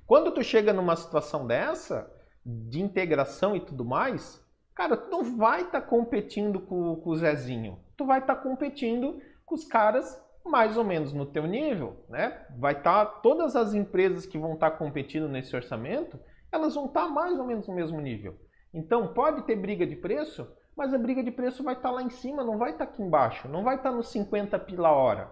[0.06, 2.08] Quando tu chega numa situação dessa,
[2.46, 7.17] de integração e tudo mais, cara, tu não vai estar tá competindo com, com, o
[7.17, 7.80] Zezinho.
[7.98, 12.45] Tu vai estar tá competindo com os caras mais ou menos no teu nível, né?
[12.57, 16.19] Vai estar tá, todas as empresas que vão estar tá competindo nesse orçamento,
[16.51, 18.36] elas vão estar mais ou menos no mesmo nível.
[18.73, 22.10] Então pode ter briga de preço, mas a briga de preço vai estar lá em
[22.10, 25.31] cima, não vai estar aqui embaixo, não vai estar no 50 pila hora.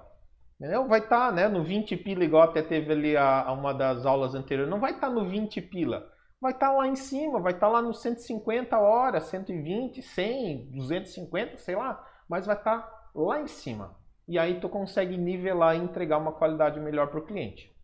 [0.60, 0.88] Entendeu?
[0.88, 4.34] Vai estar né, no 20 pila, igual até teve ali a, a uma das aulas
[4.34, 6.10] anteriores, não vai estar no 20 pila.
[6.40, 11.58] Vai estar lá em cima, vai estar lá no 150 a hora, 120, 100, 250,
[11.58, 13.96] sei lá, mas vai estar lá em cima.
[14.28, 17.76] E aí tu consegue nivelar e entregar uma qualidade melhor para o cliente.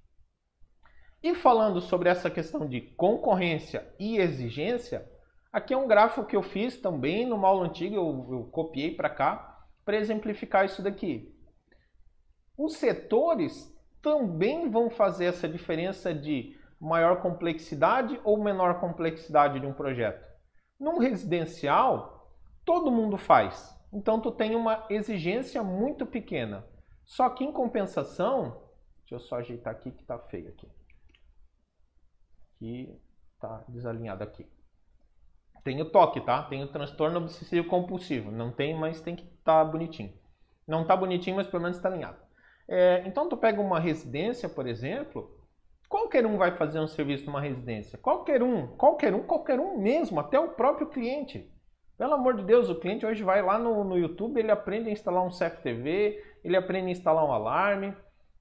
[1.23, 5.07] E falando sobre essa questão de concorrência e exigência,
[5.53, 9.09] aqui é um gráfico que eu fiz também numa aula antiga, eu, eu copiei para
[9.09, 11.31] cá, para exemplificar isso daqui.
[12.57, 19.73] Os setores também vão fazer essa diferença de maior complexidade ou menor complexidade de um
[19.73, 20.27] projeto.
[20.79, 22.33] Num residencial,
[22.65, 23.79] todo mundo faz.
[23.91, 26.65] Então tu tem uma exigência muito pequena.
[27.03, 28.61] Só que em compensação,
[28.99, 30.67] deixa eu só ajeitar aqui que está feio aqui
[32.61, 32.95] que
[33.39, 34.47] tá desalinhado aqui.
[35.63, 36.43] Tem o toque, tá?
[36.43, 38.31] Tem o transtorno obsessivo compulsivo.
[38.31, 40.13] Não tem, mas tem que estar tá bonitinho.
[40.67, 42.19] Não tá bonitinho, mas pelo menos está alinhado.
[42.67, 45.35] É, então tu pega uma residência, por exemplo,
[45.89, 47.97] qualquer um vai fazer um serviço numa residência.
[47.97, 51.51] Qualquer um, qualquer um, qualquer um mesmo, até o próprio cliente.
[52.01, 54.91] Pelo amor de Deus, o cliente hoje vai lá no, no YouTube, ele aprende a
[54.91, 57.95] instalar um CFTV, ele aprende a instalar um alarme.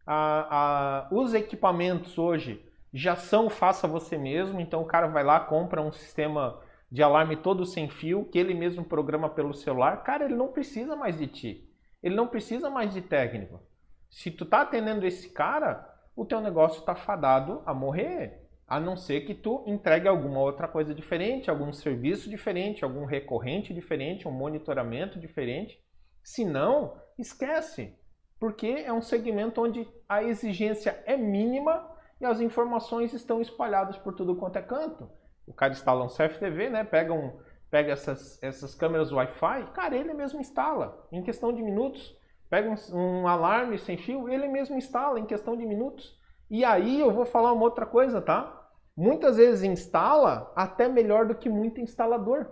[0.07, 5.39] A, a, os equipamentos hoje, já são faça você mesmo, então o cara vai lá,
[5.41, 6.59] compra um sistema
[6.91, 10.97] de alarme todo sem fio, que ele mesmo programa pelo celular, cara, ele não precisa
[10.97, 11.71] mais de ti.
[12.03, 13.61] Ele não precisa mais de técnico.
[14.09, 18.40] Se tu tá atendendo esse cara, o teu negócio tá fadado a morrer.
[18.71, 23.75] A não ser que tu entregue alguma outra coisa diferente, algum serviço diferente, algum recorrente
[23.75, 25.83] diferente, um monitoramento diferente.
[26.23, 27.99] Se não, esquece.
[28.39, 31.85] Porque é um segmento onde a exigência é mínima
[32.21, 35.11] e as informações estão espalhadas por tudo quanto é canto.
[35.49, 36.85] O cara instala um CFTV, né?
[36.85, 42.17] Pega, um, pega essas, essas câmeras Wi-Fi, cara, ele mesmo instala em questão de minutos.
[42.49, 46.17] Pega um, um alarme sem fio, ele mesmo instala em questão de minutos.
[46.49, 48.60] E aí eu vou falar uma outra coisa, tá?
[49.01, 52.47] Muitas vezes instala até melhor do que muito instalador.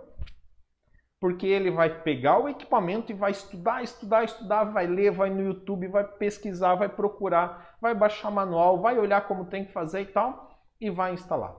[1.19, 5.43] porque ele vai pegar o equipamento e vai estudar, estudar, estudar, vai ler, vai no
[5.43, 10.05] YouTube, vai pesquisar, vai procurar, vai baixar manual, vai olhar como tem que fazer e
[10.05, 11.55] tal, e vai instalar.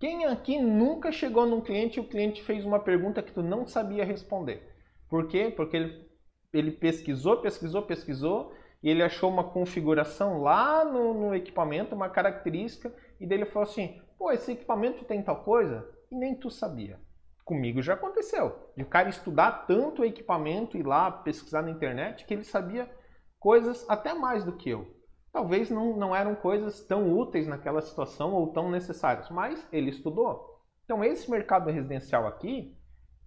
[0.00, 3.66] Quem aqui nunca chegou num cliente e o cliente fez uma pergunta que tu não
[3.66, 4.68] sabia responder?
[5.08, 5.50] Por quê?
[5.56, 6.06] Porque ele,
[6.52, 12.92] ele pesquisou, pesquisou, pesquisou e ele achou uma configuração lá no, no equipamento, uma característica,
[13.20, 15.88] e dele falou assim: pô, esse equipamento tem tal coisa?
[16.10, 17.00] E nem tu sabia.
[17.44, 18.70] Comigo já aconteceu.
[18.76, 22.90] De o cara estudar tanto o equipamento e lá pesquisar na internet que ele sabia
[23.38, 24.86] coisas até mais do que eu.
[25.32, 30.62] Talvez não, não eram coisas tão úteis naquela situação ou tão necessárias, mas ele estudou.
[30.84, 32.76] Então, esse mercado residencial aqui,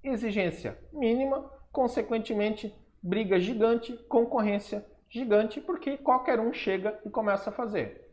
[0.04, 8.09] exigência mínima, consequentemente, briga gigante, concorrência gigante, porque qualquer um chega e começa a fazer.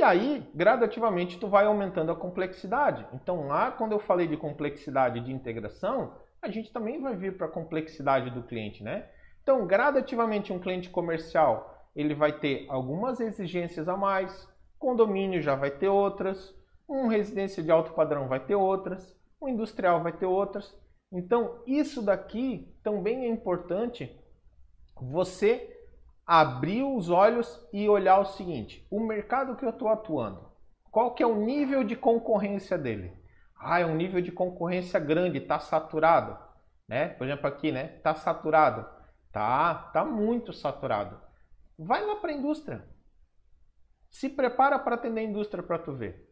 [0.00, 3.06] E aí, gradativamente, tu vai aumentando a complexidade.
[3.12, 7.46] Então, lá, quando eu falei de complexidade de integração, a gente também vai vir para
[7.46, 9.10] a complexidade do cliente, né?
[9.42, 15.70] Então, gradativamente, um cliente comercial, ele vai ter algumas exigências a mais, condomínio já vai
[15.70, 16.56] ter outras,
[16.88, 20.74] um residência de alto padrão vai ter outras, um industrial vai ter outras.
[21.12, 24.18] Então, isso daqui também é importante
[24.98, 25.79] você
[26.30, 30.48] abrir os olhos e olhar o seguinte: o mercado que eu estou atuando,
[30.88, 33.12] qual que é o nível de concorrência dele?
[33.58, 36.38] Ah, é um nível de concorrência grande, está saturado,
[36.86, 37.08] né?
[37.08, 37.96] Por exemplo, aqui, né?
[37.96, 38.88] Está saturado,
[39.32, 39.74] tá?
[39.92, 41.20] Tá muito saturado.
[41.76, 42.88] Vai lá para a indústria.
[44.08, 46.30] Se prepara para atender a indústria para tu ver.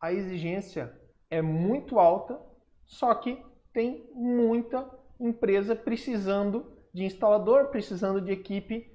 [0.00, 0.92] A exigência
[1.30, 2.40] é muito alta,
[2.84, 3.40] só que
[3.72, 4.90] tem muita
[5.20, 8.90] empresa precisando de instalador precisando de equipe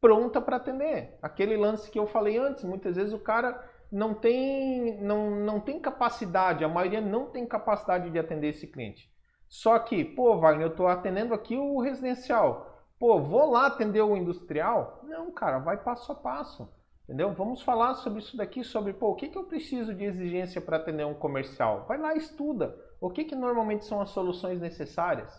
[0.00, 1.18] pronta para atender.
[1.22, 5.80] Aquele lance que eu falei antes, muitas vezes o cara não tem, não, não tem
[5.80, 9.10] capacidade, a maioria não tem capacidade de atender esse cliente.
[9.48, 12.84] Só que, pô, Wagner, eu estou atendendo aqui o residencial.
[12.98, 15.00] Pô, vou lá atender o industrial?
[15.04, 16.68] Não, cara, vai passo a passo.
[17.04, 17.32] Entendeu?
[17.32, 20.76] Vamos falar sobre isso daqui, sobre pô, o que, que eu preciso de exigência para
[20.76, 21.86] atender um comercial.
[21.88, 22.76] Vai lá, estuda.
[23.00, 25.32] O que, que normalmente são as soluções necessárias?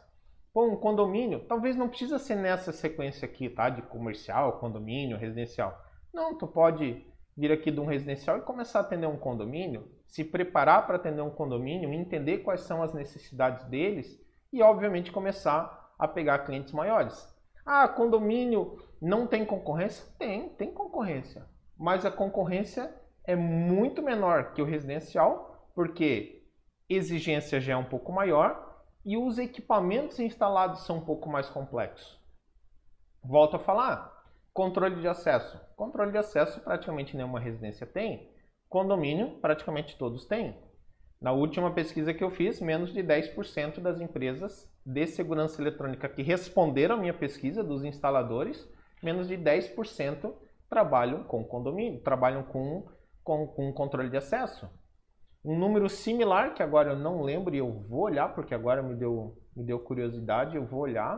[0.54, 3.70] Pô, um condomínio, talvez não precisa ser nessa sequência aqui, tá?
[3.70, 5.80] De comercial, condomínio, residencial.
[6.14, 7.06] Não, tu pode
[7.38, 11.22] vir aqui de um residencial e começar a atender um condomínio, se preparar para atender
[11.22, 14.20] um condomínio, entender quais são as necessidades deles
[14.52, 17.34] e, obviamente, começar a pegar clientes maiores.
[17.66, 20.04] Ah, condomínio não tem concorrência?
[20.18, 21.46] Tem, tem concorrência.
[21.78, 26.44] Mas a concorrência é muito menor que o residencial, porque
[26.90, 28.69] exigência já é um pouco maior
[29.06, 32.20] e os equipamentos instalados são um pouco mais complexos.
[33.24, 35.60] Volto a falar, controle de acesso.
[35.76, 38.30] Controle de acesso praticamente nenhuma residência tem,
[38.68, 40.56] condomínio praticamente todos têm.
[41.22, 46.22] Na última pesquisa que eu fiz, menos de 10% das empresas de segurança eletrônica que
[46.22, 48.66] responderam à minha pesquisa dos instaladores,
[49.04, 50.34] menos de 10%
[50.70, 52.88] trabalham com condomínio, trabalham com,
[53.22, 54.70] com, com controle de acesso.
[55.44, 58.96] Um número similar, que agora eu não lembro e eu vou olhar, porque agora me
[58.96, 61.18] deu, me deu curiosidade, eu vou olhar.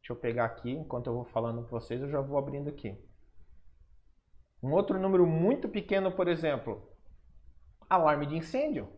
[0.00, 2.96] Deixa eu pegar aqui, enquanto eu vou falando com vocês, eu já vou abrindo aqui.
[4.62, 6.90] Um outro número muito pequeno, por exemplo,
[7.88, 8.88] alarme de incêndio,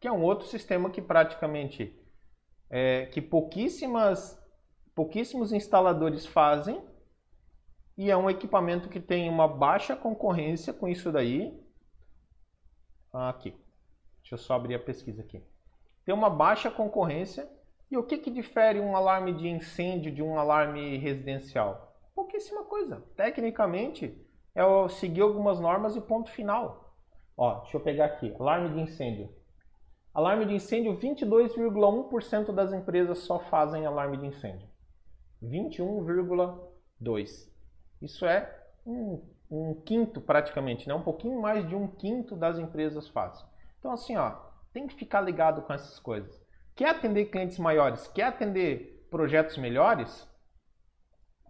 [0.00, 1.98] que é um outro sistema que praticamente
[2.70, 4.38] é, que pouquíssimas,
[4.94, 6.82] pouquíssimos instaladores fazem
[7.96, 11.58] e é um equipamento que tem uma baixa concorrência com isso daí.
[13.12, 13.56] Aqui.
[14.28, 15.42] Deixa eu só abrir a pesquisa aqui.
[16.04, 17.48] Tem uma baixa concorrência.
[17.90, 21.96] E o que, que difere um alarme de incêndio de um alarme residencial?
[22.14, 23.02] Pouquíssima coisa.
[23.16, 24.22] Tecnicamente,
[24.54, 24.60] é
[24.90, 26.94] seguir algumas normas e ponto final.
[27.38, 28.30] Ó, deixa eu pegar aqui.
[28.38, 29.34] Alarme de incêndio.
[30.12, 34.68] Alarme de incêndio, 22,1% das empresas só fazem alarme de incêndio.
[35.42, 37.48] 21,2%.
[38.02, 40.94] Isso é um, um, quinto praticamente, né?
[40.94, 43.48] um pouquinho mais de um quinto das empresas fazem.
[43.78, 44.30] Então, assim, ó,
[44.72, 46.40] tem que ficar ligado com essas coisas.
[46.74, 48.06] Quer atender clientes maiores?
[48.08, 50.28] Quer atender projetos melhores?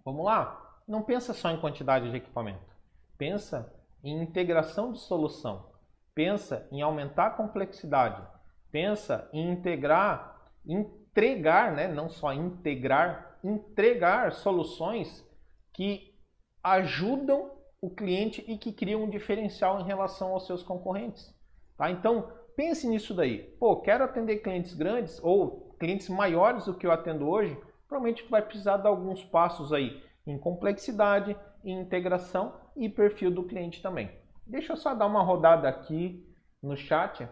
[0.04, 0.80] Vamos lá.
[0.86, 2.74] Não pensa só em quantidade de equipamento.
[3.18, 3.72] Pensa
[4.02, 5.70] em integração de solução.
[6.14, 8.26] Pensa em aumentar a complexidade.
[8.70, 11.88] Pensa em integrar, entregar, né?
[11.88, 15.24] não só integrar, entregar soluções
[15.72, 16.14] que
[16.62, 21.34] ajudam o cliente e que criam um diferencial em relação aos seus concorrentes.
[21.78, 21.90] Tá?
[21.90, 23.38] Então, pense nisso daí.
[23.58, 27.56] Pô, quero atender clientes grandes ou clientes maiores do que eu atendo hoje,
[27.86, 33.80] provavelmente vai precisar dar alguns passos aí em complexidade, em integração e perfil do cliente
[33.80, 34.10] também.
[34.44, 36.26] Deixa eu só dar uma rodada aqui
[36.62, 37.26] no chat.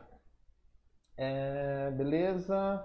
[1.17, 2.85] É, beleza.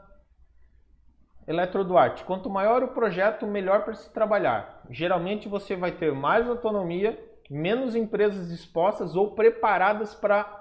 [1.48, 4.84] Eletro Duarte, quanto maior o projeto, melhor para se trabalhar.
[4.90, 10.61] Geralmente você vai ter mais autonomia, menos empresas dispostas ou preparadas para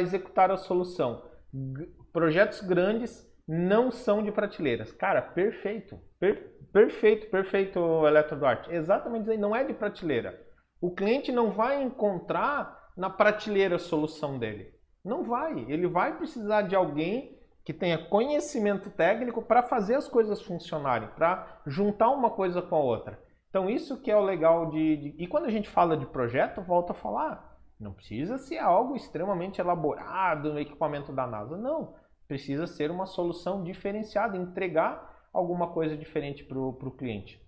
[0.00, 1.22] executar a solução.
[1.52, 4.92] G projetos grandes não são de prateleiras.
[4.92, 5.98] Cara, perfeito.
[6.18, 8.72] Per perfeito, perfeito, Eletro Duarte.
[8.72, 10.40] Exatamente isso não é de prateleira.
[10.80, 14.72] O cliente não vai encontrar na prateleira a solução dele.
[15.04, 15.66] Não vai.
[15.68, 21.60] Ele vai precisar de alguém que tenha conhecimento técnico para fazer as coisas funcionarem, para
[21.66, 23.18] juntar uma coisa com a outra.
[23.48, 26.60] Então isso que é o legal de, de, E quando a gente fala de projeto,
[26.60, 31.94] volta a falar, não precisa ser algo extremamente elaborado no equipamento da NASA, não.
[32.26, 37.42] Precisa ser uma solução diferenciada, entregar alguma coisa diferente para o cliente.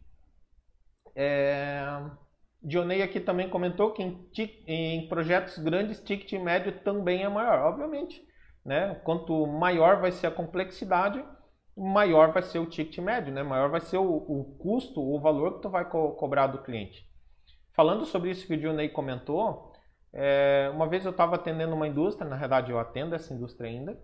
[1.15, 1.81] É...
[2.63, 4.29] Dionei aqui também comentou que em,
[4.67, 7.61] em projetos grandes, ticket médio também é maior.
[7.61, 8.27] Obviamente,
[8.65, 9.01] né?
[9.05, 11.25] Quanto maior vai ser a complexidade,
[11.77, 13.43] maior vai ser o ticket médio, né?
[13.43, 17.07] Maior vai ser o, o custo, o valor que tu vai co cobrar do cliente.
[17.73, 19.73] Falando sobre isso que o Dionei comentou,
[20.19, 24.01] é, uma vez eu estava atendendo uma indústria, na verdade eu atendo essa indústria ainda,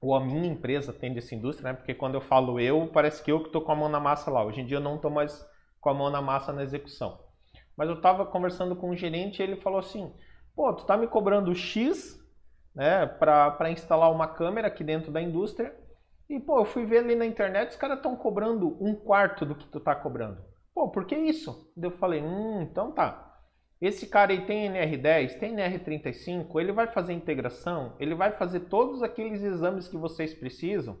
[0.00, 1.76] ou a minha empresa atende essa indústria, né?
[1.76, 4.30] Porque quando eu falo eu, parece que eu que estou com a mão na massa
[4.30, 4.44] lá.
[4.44, 5.44] Hoje em dia eu não estou mais
[5.80, 7.18] com a mão na massa na execução.
[7.76, 10.14] Mas eu estava conversando com um gerente e ele falou assim:
[10.54, 12.16] pô, tu tá me cobrando X
[12.74, 15.74] né, para instalar uma câmera aqui dentro da indústria.
[16.28, 19.54] E, pô, eu fui ver ali na internet, os caras estão cobrando um quarto do
[19.54, 20.42] que tu tá cobrando.
[20.74, 21.70] Pô, por que isso?
[21.76, 23.33] Eu falei, hum, então tá.
[23.80, 29.02] Esse cara aí tem NR10, tem NR35, ele vai fazer integração, ele vai fazer todos
[29.02, 30.98] aqueles exames que vocês precisam?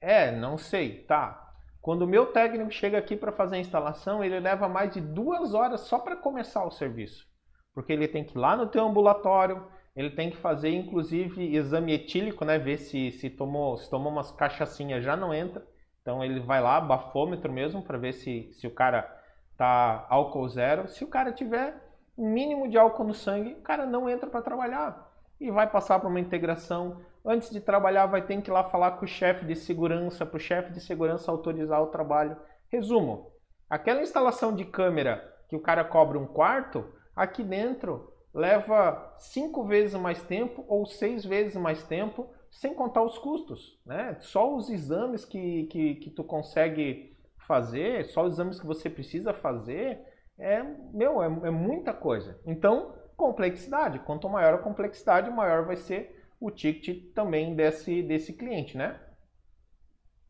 [0.00, 1.48] É, não sei, tá.
[1.80, 5.54] Quando o meu técnico chega aqui para fazer a instalação, ele leva mais de duas
[5.54, 7.26] horas só para começar o serviço.
[7.72, 11.92] Porque ele tem que ir lá no teu ambulatório, ele tem que fazer inclusive exame
[11.92, 12.58] etílico, né?
[12.58, 15.66] Ver se, se, tomou, se tomou umas cachaçinhas já não entra.
[16.02, 19.19] Então ele vai lá, bafômetro mesmo, para ver se, se o cara
[19.60, 20.88] tá álcool zero.
[20.88, 21.74] Se o cara tiver
[22.16, 25.12] mínimo de álcool no sangue, o cara não entra para trabalhar.
[25.38, 26.96] E vai passar para uma integração.
[27.22, 30.38] Antes de trabalhar, vai ter que ir lá falar com o chefe de segurança, para
[30.38, 32.38] o chefe de segurança autorizar o trabalho.
[32.70, 33.32] Resumo:
[33.68, 39.94] aquela instalação de câmera que o cara cobra um quarto, aqui dentro leva cinco vezes
[40.00, 43.78] mais tempo ou seis vezes mais tempo, sem contar os custos.
[43.84, 44.16] Né?
[44.20, 47.14] Só os exames que, que, que tu consegue
[47.50, 50.00] fazer, só os exames que você precisa fazer,
[50.38, 50.62] é,
[50.94, 52.40] meu, é, é muita coisa.
[52.46, 53.98] Então, complexidade.
[53.98, 59.00] Quanto maior a complexidade, maior vai ser o ticket também desse, desse cliente, né?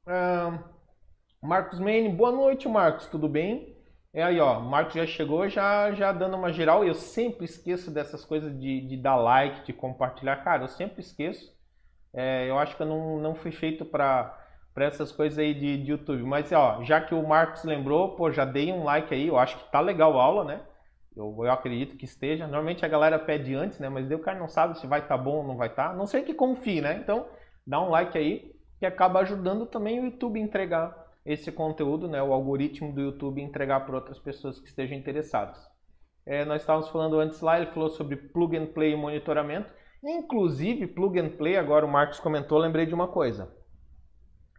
[0.06, 0.58] Uh,
[1.42, 3.76] Marcos Mene, boa noite, Marcos, tudo bem?
[4.14, 6.82] É aí, ó, Marcos já chegou já, já dando uma geral.
[6.82, 10.42] Eu sempre esqueço dessas coisas de, de dar like, de compartilhar.
[10.42, 11.54] Cara, eu sempre esqueço.
[12.14, 13.84] É, eu acho que eu não, não fui feito
[14.74, 16.22] para essas coisas aí de, de, YouTube.
[16.22, 19.28] Mas, ó, já que o Marcos lembrou, pô, já dei um like aí.
[19.28, 20.60] Eu acho que tá legal a aula, né?
[21.16, 22.46] Eu, eu acredito que esteja.
[22.46, 23.88] Normalmente a galera pede antes, né?
[23.88, 25.90] Mas daí o cara não sabe se vai estar tá bom ou não vai estar.
[25.90, 25.94] Tá.
[25.94, 26.98] Não sei que confie, né?
[27.02, 27.26] Então,
[27.66, 32.22] dá um like aí que acaba ajudando também o YouTube a entregar esse conteúdo, né,
[32.22, 35.58] o algoritmo do YouTube entregar para outras pessoas que estejam interessadas.
[36.24, 39.72] É, nós estávamos falando antes lá, ele falou sobre plug and play e monitoramento.
[40.02, 43.54] Inclusive, plug and play, agora o Marcos comentou, lembrei de uma coisa.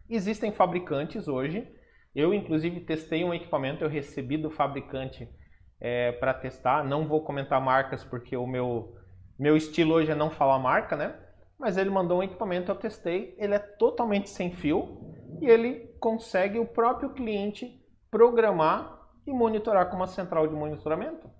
[0.08, 1.66] Existem fabricantes hoje,
[2.14, 5.28] eu inclusive testei um equipamento, eu recebi do fabricante
[5.80, 6.84] é, para testar.
[6.84, 8.94] Não vou comentar marcas porque o meu,
[9.38, 11.18] meu estilo hoje é não falar marca, né?
[11.58, 15.00] Mas ele mandou um equipamento, eu testei, ele é totalmente sem fio,
[15.40, 17.80] e ele consegue o próprio cliente
[18.10, 21.30] programar e monitorar com uma central de monitoramento.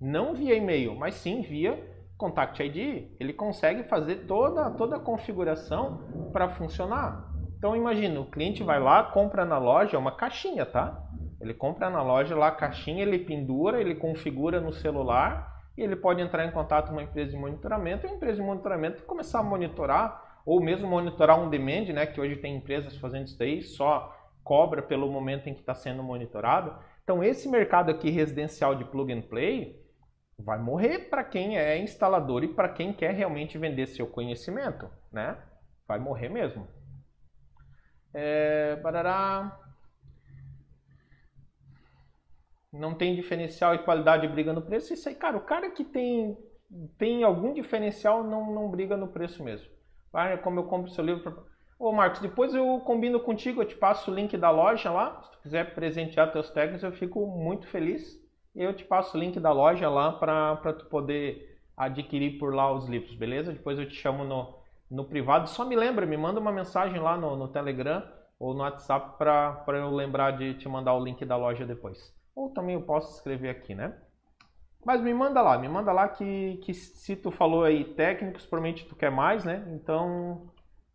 [0.00, 1.78] Não via e-mail, mas sim via
[2.16, 3.12] Contact ID.
[3.18, 7.29] Ele consegue fazer toda, toda a configuração para funcionar.
[7.60, 10.98] Então imagina, o cliente vai lá, compra na loja uma caixinha, tá?
[11.38, 15.94] Ele compra na loja lá a caixinha, ele pendura, ele configura no celular e ele
[15.94, 19.40] pode entrar em contato com uma empresa de monitoramento e a empresa de monitoramento começar
[19.40, 23.60] a monitorar ou mesmo monitorar um demand, né, que hoje tem empresas fazendo isso daí,
[23.60, 26.74] só cobra pelo momento em que está sendo monitorado.
[27.04, 29.78] Então esse mercado aqui residencial de plug and play
[30.38, 35.36] vai morrer para quem é instalador e para quem quer realmente vender seu conhecimento, né?
[35.86, 36.79] Vai morrer mesmo.
[38.12, 39.58] É, barará.
[42.72, 44.92] Não tem diferencial e qualidade briga no preço.
[44.92, 46.38] Isso aí, cara, o cara que tem,
[46.98, 49.68] tem algum diferencial não, não briga no preço mesmo.
[50.12, 51.22] Ah, como eu compro seu livro.
[51.22, 51.42] Pra...
[51.78, 55.22] Ô Marcos, depois eu combino contigo, eu te passo o link da loja lá.
[55.22, 58.20] Se tu quiser presentear teus técnicos, eu fico muito feliz.
[58.54, 62.88] Eu te passo o link da loja lá para tu poder adquirir por lá os
[62.88, 63.52] livros, beleza?
[63.52, 64.59] Depois eu te chamo no,
[64.90, 65.48] no privado.
[65.48, 68.02] Só me lembra, me manda uma mensagem lá no, no Telegram
[68.38, 72.14] ou no WhatsApp para eu lembrar de te mandar o link da loja depois.
[72.34, 73.96] Ou também eu posso escrever aqui, né?
[74.84, 78.86] Mas me manda lá, me manda lá que, que se tu falou aí técnicos, provavelmente
[78.86, 79.62] tu quer mais, né?
[79.74, 80.50] Então,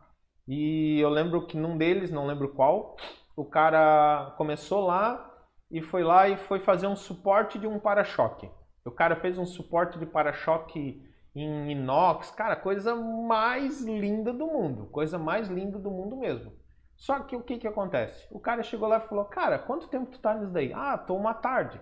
[0.47, 2.95] e eu lembro que num deles, não lembro qual,
[3.35, 5.29] o cara começou lá
[5.69, 8.49] e foi lá e foi fazer um suporte de um para-choque.
[8.85, 14.87] O cara fez um suporte de para-choque em inox, cara, coisa mais linda do mundo,
[14.87, 16.51] coisa mais linda do mundo mesmo.
[16.97, 18.27] Só que o que que acontece?
[18.31, 20.73] O cara chegou lá e falou, cara, quanto tempo tu tá nisso daí?
[20.73, 21.79] Ah, tô uma tarde.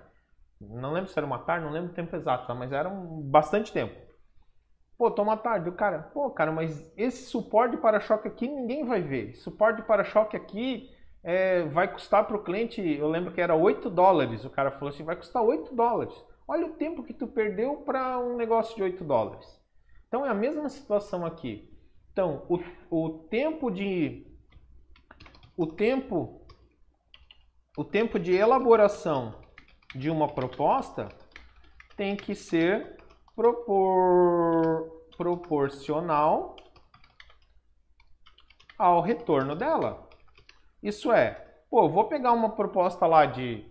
[0.60, 3.72] Não lembro se era uma tarde, não lembro o tempo exato, mas era um, bastante
[3.72, 3.96] tempo.
[4.98, 5.70] Pô, tô uma tarde.
[5.70, 9.36] O cara, pô, cara, mas esse suporte para-choque aqui ninguém vai ver.
[9.36, 10.90] Suporte para-choque aqui
[11.24, 14.44] é, vai custar para o cliente, eu lembro que era 8 dólares.
[14.44, 16.14] O cara falou assim, vai custar 8 dólares.
[16.48, 19.46] Olha o tempo que tu perdeu para um negócio de 8 dólares.
[20.08, 21.70] Então é a mesma situação aqui.
[22.12, 24.26] Então, o, o tempo de
[25.56, 26.42] o tempo
[27.78, 29.36] o tempo de elaboração
[29.94, 31.10] de uma proposta
[31.96, 32.97] tem que ser
[33.38, 36.58] propor, proporcional
[38.78, 40.10] ao retorno dela.
[40.82, 43.66] Isso é, pô, vou pegar uma proposta lá de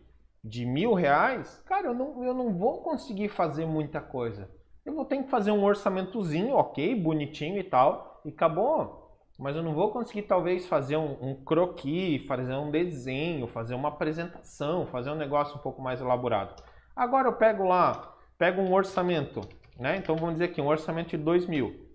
[0.49, 4.49] de mil reais, cara, eu não, eu não vou conseguir fazer muita coisa.
[4.85, 9.19] Eu vou ter que fazer um orçamentozinho, ok, bonitinho e tal, e acabou.
[9.37, 13.89] Mas eu não vou conseguir talvez fazer um, um croquis, fazer um desenho, fazer uma
[13.89, 16.63] apresentação, fazer um negócio um pouco mais elaborado.
[16.95, 19.41] Agora eu pego lá, pego um orçamento,
[19.79, 19.97] né?
[19.97, 21.87] Então vamos dizer aqui, um orçamento de 2 mil.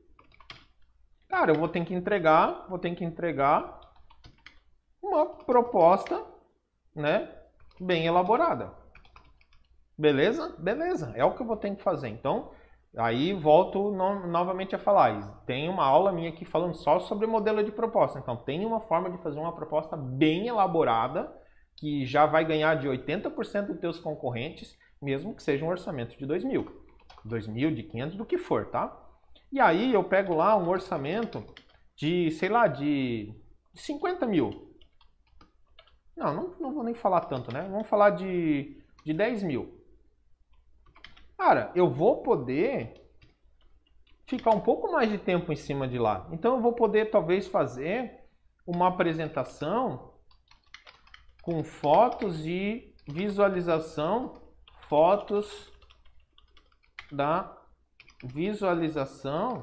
[1.27, 3.79] Cara, eu vou ter que entregar, vou ter que entregar
[5.01, 6.25] uma proposta,
[6.95, 7.41] né?
[7.81, 8.71] bem elaborada.
[9.97, 10.55] Beleza?
[10.59, 11.11] Beleza.
[11.15, 12.09] É o que eu vou ter que fazer.
[12.09, 12.51] Então,
[12.95, 15.43] aí volto no, novamente a falar.
[15.45, 18.19] Tem uma aula minha aqui falando só sobre modelo de proposta.
[18.19, 21.31] Então, tem uma forma de fazer uma proposta bem elaborada
[21.75, 26.25] que já vai ganhar de 80% dos teus concorrentes, mesmo que seja um orçamento de
[26.25, 26.81] 2 mil.
[27.25, 28.97] 2 mil, de 500, do que for, tá?
[29.51, 31.43] E aí eu pego lá um orçamento
[31.95, 33.33] de, sei lá, de
[33.73, 34.75] 50 mil.
[36.15, 37.67] Não, não, não vou nem falar tanto, né?
[37.69, 39.81] Vamos falar de, de 10 mil.
[41.37, 42.93] Cara, eu vou poder
[44.27, 46.27] ficar um pouco mais de tempo em cima de lá.
[46.31, 48.21] Então eu vou poder talvez fazer
[48.65, 50.13] uma apresentação
[51.41, 54.40] com fotos e visualização,
[54.91, 55.71] fotos
[57.09, 57.57] da
[58.23, 59.61] visualização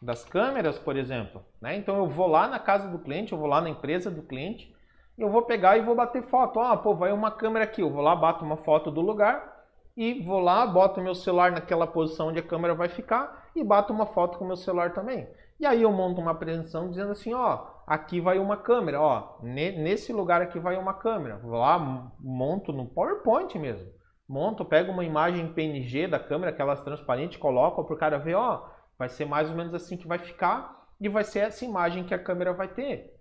[0.00, 1.42] das câmeras, por exemplo.
[1.60, 1.76] Né?
[1.76, 4.72] Então eu vou lá na casa do cliente, eu vou lá na empresa do cliente
[5.18, 6.58] eu vou pegar e vou bater foto.
[6.60, 7.82] Ah, pô, vai uma câmera aqui.
[7.82, 9.64] Eu vou lá, bato uma foto do lugar
[9.96, 13.92] e vou lá, boto meu celular naquela posição onde a câmera vai ficar e bato
[13.92, 15.28] uma foto com o meu celular também.
[15.60, 20.12] E aí eu monto uma apresentação dizendo assim, ó, aqui vai uma câmera, ó, nesse
[20.12, 21.36] lugar aqui vai uma câmera.
[21.36, 21.78] Vou lá,
[22.18, 23.88] monto no PowerPoint mesmo.
[24.32, 28.66] Monto, pego uma imagem PNG da câmera, aquelas transparentes, coloco para o cara ver, ó,
[28.98, 32.14] vai ser mais ou menos assim que vai ficar e vai ser essa imagem que
[32.14, 33.14] a câmera vai ter.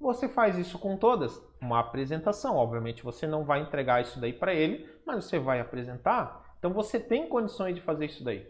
[0.00, 2.56] Você faz isso com todas, uma apresentação.
[2.56, 6.44] Obviamente você não vai entregar isso daí para ele, mas você vai apresentar.
[6.58, 8.44] Então você tem condições de fazer isso daí.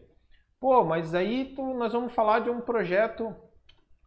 [0.59, 3.37] Pô, mas aí tu, nós vamos falar de um projeto.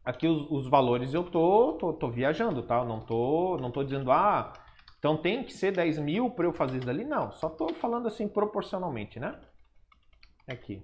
[0.03, 2.79] Aqui os, os valores eu tô, tô, tô, viajando, tá?
[2.79, 4.51] Eu não tô, não tô dizendo, ah,
[4.99, 7.05] então tem que ser 10 mil para eu fazer isso dali.
[7.05, 9.39] Não, só tô falando assim proporcionalmente, né?
[10.47, 10.83] Aqui.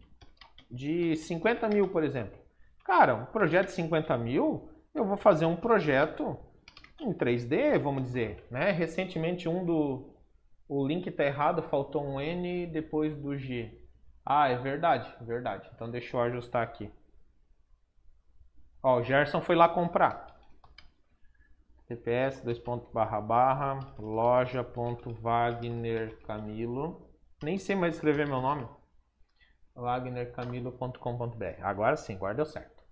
[0.72, 2.39] De 50 mil, por exemplo.
[2.84, 6.38] Cara, um projeto de 50 mil, eu vou fazer um projeto
[6.99, 8.72] em 3D, vamos dizer, né?
[8.72, 10.16] Recentemente um do
[10.68, 13.80] o link está errado, faltou um N depois do G.
[14.26, 15.70] Ah, é verdade, verdade.
[15.76, 16.89] Então deixa eu ajustar aqui.
[18.82, 20.35] Ó, o Gerson foi lá comprar.
[21.88, 27.10] TPS, dois pontos, barra, barra, loja, ponto, Wagner Camilo.
[27.44, 28.68] Nem sei mais escrever meu nome.
[29.76, 31.62] wagnercamilo.com.br.
[31.62, 32.84] Agora sim, agora deu certo.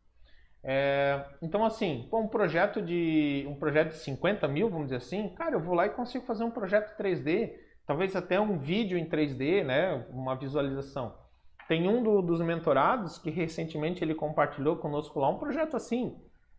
[0.63, 5.55] É, então assim, um projeto de um projeto de 50 mil, vamos dizer assim, cara,
[5.55, 7.53] eu vou lá e consigo fazer um projeto 3D,
[7.85, 11.17] talvez até um vídeo em 3D, né, uma visualização.
[11.67, 16.15] Tem um do, dos mentorados que recentemente ele compartilhou conosco lá um projeto assim.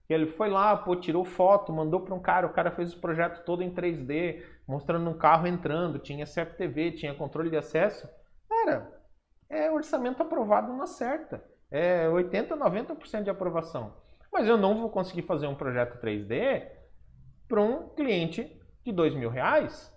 [0.09, 3.45] Ele foi lá, pô, tirou foto, mandou para um cara, o cara fez o projeto
[3.45, 8.09] todo em 3D, mostrando um carro entrando, tinha CFTV, tinha controle de acesso.
[8.49, 9.03] Cara,
[9.49, 11.43] é orçamento aprovado na certa.
[11.71, 13.95] É 80, 90% de aprovação.
[14.33, 16.69] Mas eu não vou conseguir fazer um projeto 3D
[17.49, 19.93] para um cliente de dois mil reais.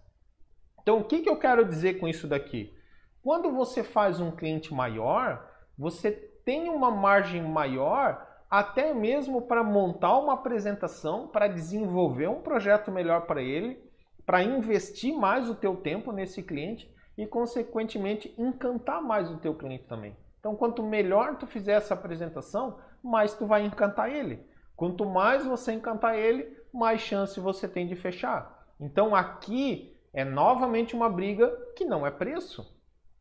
[0.81, 2.73] Então, o que, que eu quero dizer com isso daqui?
[3.21, 10.17] Quando você faz um cliente maior, você tem uma margem maior até mesmo para montar
[10.17, 13.81] uma apresentação, para desenvolver um projeto melhor para ele,
[14.25, 19.85] para investir mais o teu tempo nesse cliente e consequentemente encantar mais o teu cliente
[19.85, 20.15] também.
[20.39, 24.45] Então, quanto melhor tu fizer essa apresentação, mais tu vai encantar ele.
[24.75, 28.65] Quanto mais você encantar ele, mais chance você tem de fechar.
[28.79, 32.65] Então, aqui é novamente uma briga que não é preço.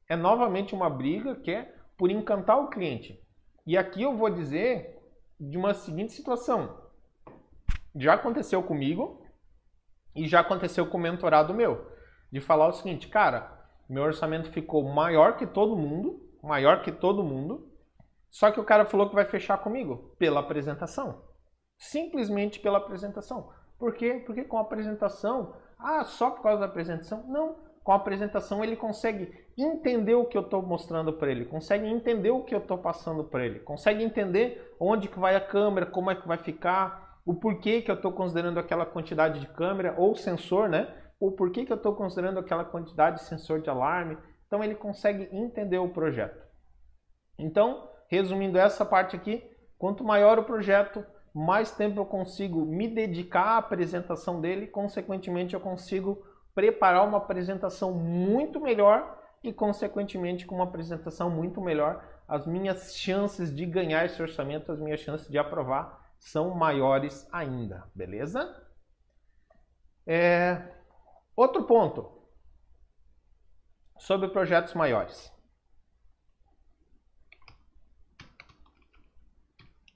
[0.09, 3.20] É novamente uma briga que é por encantar o cliente.
[3.66, 4.95] E aqui eu vou dizer
[5.39, 6.82] de uma seguinte situação.
[7.95, 9.26] Já aconteceu comigo
[10.14, 11.91] e já aconteceu com o mentorado meu.
[12.30, 13.57] De falar o seguinte, cara,
[13.89, 17.72] meu orçamento ficou maior que todo mundo, maior que todo mundo,
[18.30, 21.22] só que o cara falou que vai fechar comigo pela apresentação.
[21.78, 23.53] Simplesmente pela apresentação.
[23.78, 24.22] Por quê?
[24.24, 27.24] Porque com a apresentação, ah, só por causa da apresentação?
[27.28, 27.57] Não.
[27.84, 32.30] Com a apresentação ele consegue entender o que eu estou mostrando para ele, consegue entender
[32.30, 36.11] o que eu estou passando para ele, consegue entender onde que vai a câmera, como
[36.11, 40.14] é que vai ficar, o porquê que eu estou considerando aquela quantidade de câmera ou
[40.14, 40.94] sensor, né?
[41.18, 44.16] O porquê que eu estou considerando aquela quantidade de sensor de alarme.
[44.46, 46.46] Então ele consegue entender o projeto.
[47.36, 49.42] Então, resumindo essa parte aqui,
[49.76, 51.04] quanto maior o projeto,
[51.34, 57.92] mais tempo eu consigo me dedicar à apresentação dele, consequentemente eu consigo preparar uma apresentação
[57.92, 64.20] muito melhor e, consequentemente, com uma apresentação muito melhor, as minhas chances de ganhar esse
[64.20, 68.64] orçamento, as minhas chances de aprovar são maiores ainda, beleza?
[70.07, 70.74] É...
[71.37, 72.16] Outro ponto
[73.99, 75.32] sobre projetos maiores.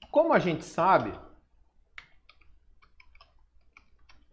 [0.09, 1.13] Como a gente sabe,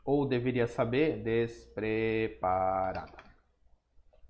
[0.05, 3.28] ou deveria saber, despreparada.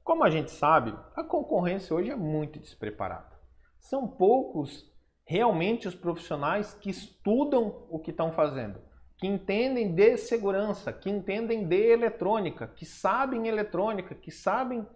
[0.08, 3.38] Como a gente sabe, a concorrência hoje é muito despreparada.
[3.78, 4.90] São poucos
[5.26, 8.80] realmente os profissionais que estudam o que estão fazendo,
[9.18, 14.88] que entendem de segurança, que entendem de eletrônica, que sabem eletrônica, que sabem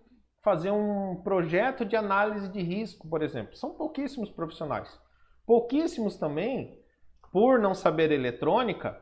[0.42, 3.54] fazer um projeto de análise de risco, por exemplo.
[3.54, 4.98] São pouquíssimos profissionais.
[5.44, 6.82] Pouquíssimos também,
[7.30, 8.98] por não saber eletrônica,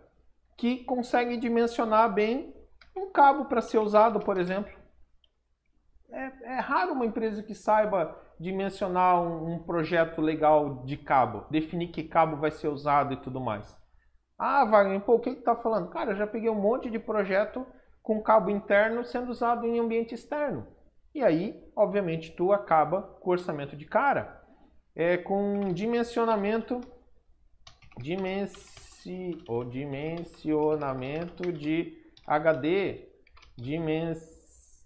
[0.59, 2.53] que conseguem dimensionar bem
[2.97, 4.80] um cabo para ser usado, por exemplo
[6.13, 11.89] é, é raro uma empresa que saiba dimensionar um, um, projeto legal de cabo, definir
[11.89, 13.79] que cabo vai ser usado e tudo mais.
[14.39, 15.91] Ah, Wagner, pô, o que que tá falando?
[15.91, 17.67] Cara, eu já peguei um monte de projeto
[18.03, 20.67] com cabo interno sendo usado em ambiente externo.
[21.15, 24.41] E aí, obviamente, tu acaba com orçamento de cara.
[24.95, 26.81] É com dimensionamento
[27.99, 33.09] dimensi, ou dimensionamento de HD,
[33.57, 34.40] dimens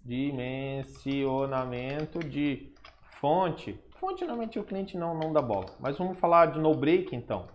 [0.05, 2.71] dimensionamento de
[3.19, 3.83] fonte.
[3.99, 7.47] Fonte normalmente o cliente não, não dá bola, mas vamos falar de no break então.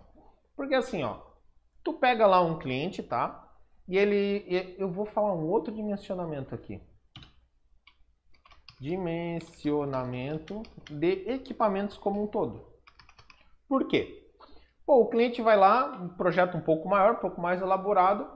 [0.55, 1.19] Porque assim, ó,
[1.81, 3.47] tu pega lá um cliente, tá?
[3.87, 6.83] E ele, eu vou falar um outro dimensionamento aqui.
[8.79, 12.69] Dimensionamento de equipamentos como um todo.
[13.67, 14.29] Por quê?
[14.85, 18.29] Pô, o cliente vai lá, um projeto um pouco maior, um pouco mais elaborado,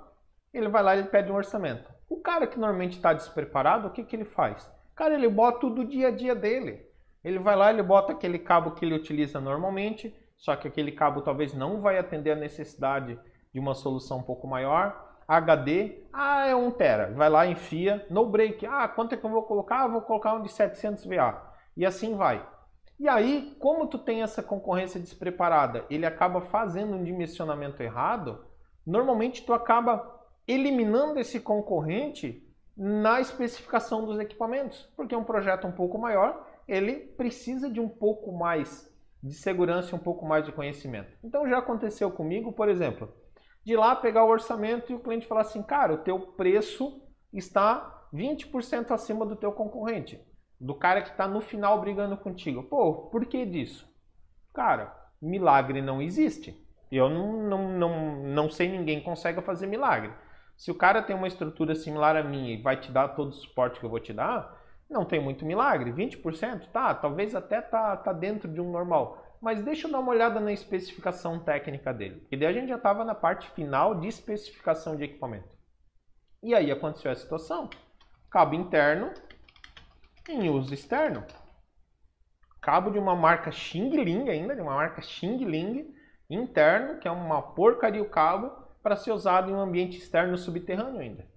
[0.54, 1.95] ele vai lá e pede um orçamento.
[2.08, 4.72] O cara que normalmente está despreparado, o que, que ele faz?
[4.96, 6.86] Cara, ele bota tudo do dia a dia dele.
[7.24, 11.22] Ele vai lá, ele bota aquele cabo que ele utiliza normalmente, só que aquele cabo
[11.22, 13.20] talvez não vai atender a necessidade
[13.52, 15.04] de uma solução um pouco maior.
[15.28, 17.12] HD, ah, é 1 tera.
[17.14, 18.66] Vai lá, enfia, no break.
[18.68, 19.84] Ah, quanto é que eu vou colocar?
[19.84, 21.42] Ah, vou colocar um de 700 VA.
[21.76, 22.46] E assim vai.
[23.00, 28.46] E aí, como tu tem essa concorrência despreparada, ele acaba fazendo um dimensionamento errado,
[28.86, 30.15] normalmente tu acaba
[30.48, 32.44] eliminando esse concorrente
[32.78, 38.32] na especificação dos equipamentos, porque um projeto um pouco maior, ele precisa de um pouco
[38.32, 38.94] mais
[39.24, 41.18] de segurança e um pouco mais de conhecimento.
[41.24, 43.12] Então já aconteceu comigo, por exemplo,
[43.66, 47.02] de lá pegar o orçamento e o cliente falar assim, cara, o teu preço
[47.34, 50.22] está 20% acima do teu concorrente,
[50.60, 52.64] do cara que está no final brigando contigo.
[52.64, 53.88] Pô, por que disso?
[54.54, 56.62] Cara, milagre não existe.
[56.92, 60.14] Eu não, não, não, não sei ninguém consegue fazer milagre.
[60.58, 63.34] Se o cara tem uma estrutura similar à minha e vai te dar todo o
[63.34, 65.92] suporte que eu vou te dar, não tem muito milagre.
[65.92, 66.68] 20%?
[66.72, 69.22] Tá, talvez até tá, tá dentro de um normal.
[69.42, 72.26] Mas deixa eu dar uma olhada na especificação técnica dele.
[72.32, 75.56] E daí a gente já estava na parte final de especificação de equipamento.
[76.42, 77.70] E aí aconteceu a situação.
[78.30, 79.12] Cabo interno
[80.30, 81.24] em uso externo.
[82.62, 85.94] Cabo de uma marca Xing Ling ainda, de uma marca Xing Ling
[86.30, 88.52] interno, que é uma porcaria o cabo,
[88.86, 91.28] para ser usado em um ambiente externo subterrâneo ainda.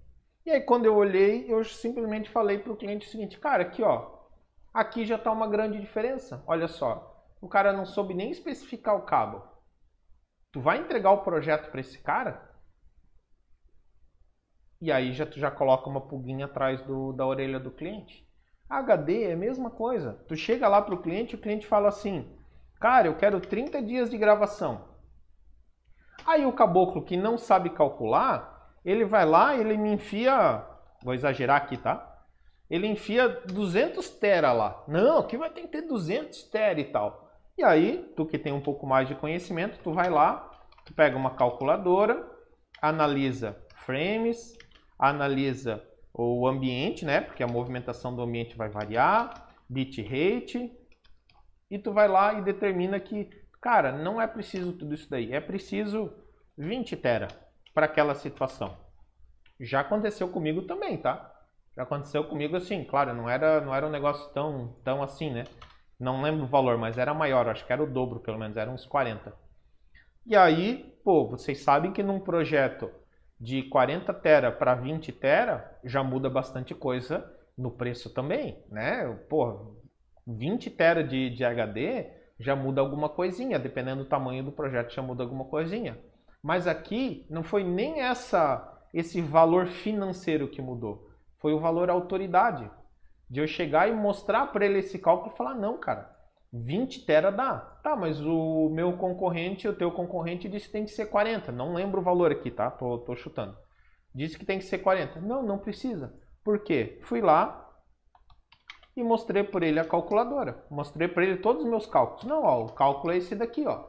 [0.45, 3.81] E aí quando eu olhei, eu simplesmente falei para o cliente o seguinte, cara, aqui
[3.81, 4.19] ó,
[4.71, 6.43] aqui já está uma grande diferença.
[6.45, 9.41] Olha só, o cara não soube nem especificar o cabo.
[10.51, 12.39] Tu vai entregar o projeto para esse cara?
[14.79, 18.29] E aí já tu já coloca uma pulguinha atrás do, da orelha do cliente.
[18.69, 20.23] HD é a mesma coisa.
[20.27, 22.31] Tu chega lá para o cliente, o cliente fala assim,
[22.79, 24.88] cara, eu quero 30 dias de gravação.
[26.29, 30.63] Aí o caboclo que não sabe calcular, ele vai lá, ele me enfia,
[31.03, 32.23] vou exagerar aqui, tá?
[32.69, 34.83] Ele enfia 200 tera lá.
[34.87, 37.31] Não, aqui vai ter que ter 200 tera e tal.
[37.57, 40.51] E aí, tu que tem um pouco mais de conhecimento, tu vai lá,
[40.85, 42.23] tu pega uma calculadora,
[42.79, 44.55] analisa frames,
[44.99, 47.21] analisa o ambiente, né?
[47.21, 50.71] Porque a movimentação do ambiente vai variar, bitrate,
[51.71, 53.31] e tu vai lá e determina que
[53.61, 55.33] Cara, não é preciso tudo isso daí.
[55.33, 56.13] É preciso
[56.57, 57.27] 20 tera
[57.73, 58.77] para aquela situação.
[59.59, 61.33] Já aconteceu comigo também, tá?
[61.75, 65.43] Já aconteceu comigo assim, claro, não era, não era um negócio tão, tão assim, né?
[65.99, 68.71] Não lembro o valor, mas era maior, acho que era o dobro pelo menos, era
[68.71, 69.33] uns 40.
[70.25, 72.89] E aí, pô, vocês sabem que num projeto
[73.39, 79.07] de 40 tera para 20 tera já muda bastante coisa no preço também, né?
[79.29, 79.75] Pô,
[80.25, 85.01] 20 tera de, de HD já muda alguma coisinha, dependendo do tamanho do projeto já
[85.01, 85.99] muda alguma coisinha.
[86.41, 92.69] Mas aqui não foi nem essa esse valor financeiro que mudou, foi o valor autoridade.
[93.29, 96.09] De eu chegar e mostrar para ele esse cálculo e falar: "Não, cara,
[96.51, 97.59] 20 tera dá.
[97.83, 101.51] Tá, mas o meu concorrente, o teu concorrente disse que tem que ser 40.
[101.51, 102.71] Não lembro o valor aqui, tá?
[102.71, 103.55] Tô, tô chutando.
[104.13, 105.21] Disse que tem que ser 40.
[105.21, 106.13] Não, não precisa.
[106.43, 106.99] Por quê?
[107.03, 107.68] Fui lá,
[108.95, 110.65] e mostrei por ele a calculadora.
[110.69, 112.23] Mostrei para ele todos os meus cálculos.
[112.23, 113.85] Não, ó, o cálculo é esse daqui, ó.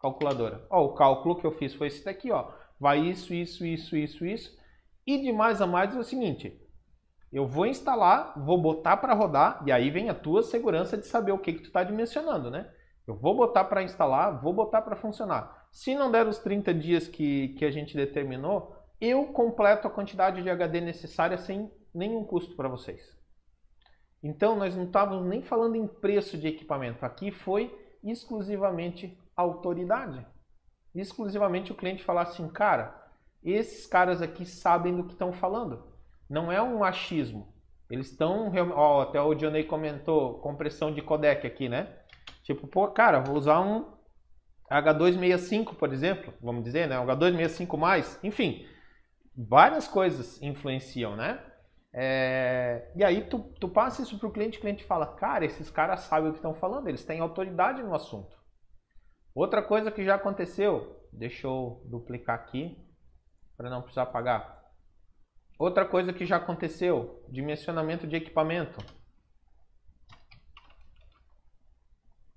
[0.00, 0.66] Calculadora.
[0.70, 2.50] Ó, o cálculo que eu fiz foi esse daqui, ó.
[2.78, 4.58] Vai isso, isso, isso, isso, isso.
[5.06, 6.60] E de mais a mais é o seguinte,
[7.32, 11.32] eu vou instalar, vou botar para rodar, e aí vem a tua segurança de saber
[11.32, 12.70] o que, que tu está dimensionando, né?
[13.06, 15.66] Eu vou botar para instalar, vou botar para funcionar.
[15.70, 20.42] Se não der os 30 dias que, que a gente determinou, eu completo a quantidade
[20.42, 23.15] de HD necessária sem nenhum custo para vocês.
[24.22, 27.04] Então, nós não estávamos nem falando em preço de equipamento.
[27.04, 30.26] Aqui foi exclusivamente autoridade.
[30.94, 33.06] Exclusivamente o cliente falar assim, cara,
[33.44, 35.84] esses caras aqui sabem do que estão falando.
[36.28, 37.54] Não é um achismo.
[37.88, 38.50] Eles estão.
[39.00, 41.94] Até o Johnny comentou compressão de codec aqui, né?
[42.42, 43.94] Tipo, pô, cara, vou usar um
[44.70, 46.98] H265, por exemplo, vamos dizer, né?
[46.98, 48.66] Um H265 mais, enfim,
[49.36, 51.40] várias coisas influenciam, né?
[51.98, 55.70] É, e aí tu, tu passa isso para o cliente, o cliente fala, cara, esses
[55.70, 58.36] caras sabem o que estão falando, eles têm autoridade no assunto.
[59.34, 62.78] Outra coisa que já aconteceu, deixa eu duplicar aqui
[63.56, 64.62] para não precisar pagar.
[65.58, 68.78] Outra coisa que já aconteceu, dimensionamento de equipamento.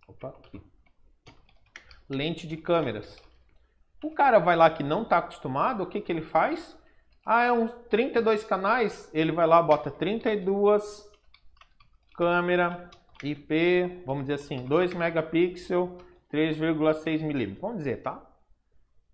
[0.07, 0.61] Opa, aqui.
[2.09, 3.21] Lente de câmeras.
[4.01, 6.78] O cara vai lá que não está acostumado, o que, que ele faz?
[7.31, 11.07] Ah, é uns 32 canais, ele vai lá, bota 32
[12.15, 12.89] câmera
[13.21, 15.95] IP, vamos dizer assim, 2 megapixel,
[16.33, 18.27] 3,6 milímetros, vamos dizer, tá?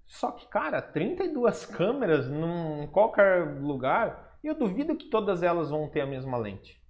[0.05, 5.99] Só que, cara, 32 câmeras em qualquer lugar, eu duvido que todas elas vão ter
[5.99, 6.81] a mesma lente.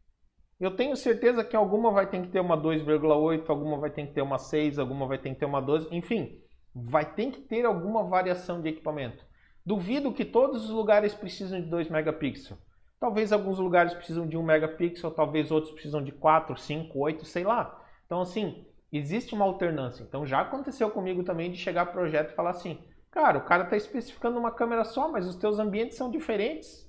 [0.60, 4.14] Eu tenho certeza que alguma vai ter que ter uma 2,8, alguma vai ter que
[4.14, 6.40] ter uma 6, alguma vai ter que ter uma 12, enfim,
[6.72, 9.26] vai ter que ter alguma variação de equipamento.
[9.66, 12.60] Duvido que todos os lugares precisam de 2 megapixels.
[13.00, 17.44] Talvez alguns lugares precisam de 1 megapixel, talvez outros precisam de 4, 5, 8, sei
[17.44, 17.84] lá.
[18.06, 20.04] Então, assim, existe uma alternância.
[20.04, 22.80] Então, já aconteceu comigo também de chegar projeto e falar assim,
[23.16, 26.86] Cara, o cara está especificando uma câmera só, mas os teus ambientes são diferentes.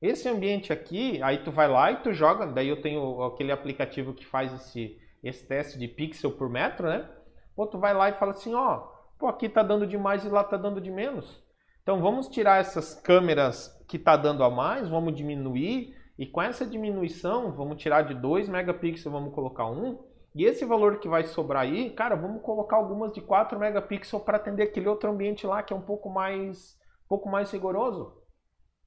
[0.00, 4.14] Esse ambiente aqui, aí tu vai lá e tu joga, daí eu tenho aquele aplicativo
[4.14, 7.10] que faz esse, esse teste de pixel por metro, né?
[7.56, 10.28] Pô, tu vai lá e fala assim, ó, pô, aqui tá dando de mais e
[10.28, 11.42] lá tá dando de menos.
[11.82, 16.66] Então vamos tirar essas câmeras que tá dando a mais, vamos diminuir, e com essa
[16.66, 19.98] diminuição, vamos tirar de 2 megapixels, vamos colocar 1, um,
[20.34, 24.36] e esse valor que vai sobrar aí, cara, vamos colocar algumas de 4 megapixels para
[24.36, 28.20] atender aquele outro ambiente lá que é um pouco mais, um pouco mais rigoroso.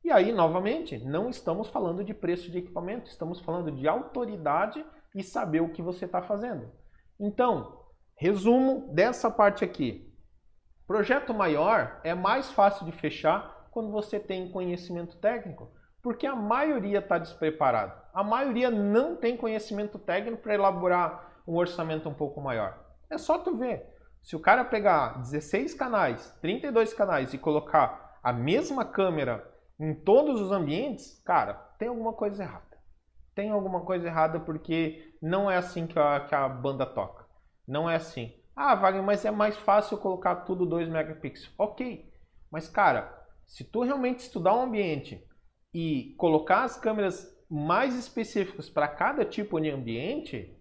[0.04, 4.86] E aí, novamente, não estamos falando de preço de equipamento, estamos falando de autoridade
[5.16, 6.70] e saber o que você está fazendo.
[7.20, 7.80] Então,
[8.16, 10.13] resumo dessa parte aqui.
[10.86, 15.72] Projeto maior é mais fácil de fechar quando você tem conhecimento técnico,
[16.02, 17.94] porque a maioria está despreparado.
[18.14, 22.78] A maioria não tem conhecimento técnico para elaborar um orçamento um pouco maior.
[23.10, 23.94] É só tu ver.
[24.22, 30.40] Se o cara pegar 16 canais, 32 canais e colocar a mesma câmera em todos
[30.40, 32.78] os ambientes, cara, tem alguma coisa errada.
[33.34, 37.26] Tem alguma coisa errada porque não é assim que a, que a banda toca.
[37.68, 38.34] Não é assim.
[38.56, 41.52] Ah, Wagner, mas é mais fácil colocar tudo 2 megapixels.
[41.58, 42.12] Ok,
[42.52, 43.12] mas cara,
[43.46, 45.26] se tu realmente estudar o um ambiente
[45.74, 50.56] e colocar as câmeras mais específicas para cada tipo de ambiente,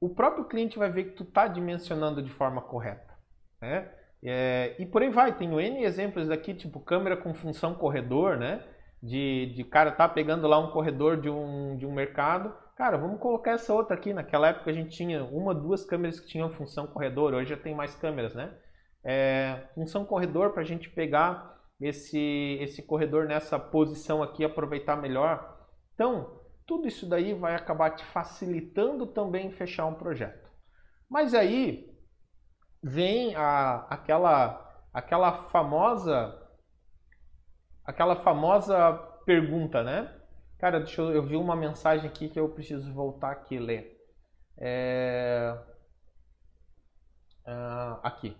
[0.00, 3.14] o próprio cliente vai ver que tu está dimensionando de forma correta.
[3.60, 3.90] Né?
[4.22, 8.62] É, e por aí vai, tenho N exemplos aqui, tipo câmera com função corredor, né?
[9.02, 12.54] De, de cara tá pegando lá um corredor de um, de um mercado.
[12.76, 14.12] Cara, vamos colocar essa outra aqui.
[14.12, 17.74] Naquela época a gente tinha uma, duas câmeras que tinham função corredor, hoje já tem
[17.74, 18.54] mais câmeras, né?
[19.02, 25.56] É, função corredor para a gente pegar esse, esse corredor nessa posição aqui aproveitar melhor.
[25.94, 30.50] Então, tudo isso daí vai acabar te facilitando também fechar um projeto.
[31.08, 31.88] Mas aí,
[32.82, 36.42] vem a, aquela, aquela famosa
[37.84, 38.92] aquela famosa
[39.24, 40.12] pergunta, né?
[40.58, 43.96] Cara, deixa eu, eu vi uma mensagem aqui que eu preciso voltar aqui ler.
[44.58, 45.54] É...
[47.46, 48.36] Uh, aqui.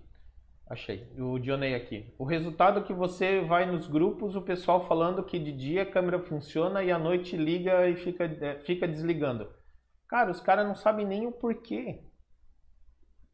[0.69, 1.12] Achei.
[1.19, 2.12] O Dionei aqui.
[2.19, 5.91] O resultado é que você vai nos grupos, o pessoal falando que de dia a
[5.91, 9.49] câmera funciona e à noite liga e fica, é, fica desligando.
[10.09, 12.03] Cara, os caras não sabem nem o porquê.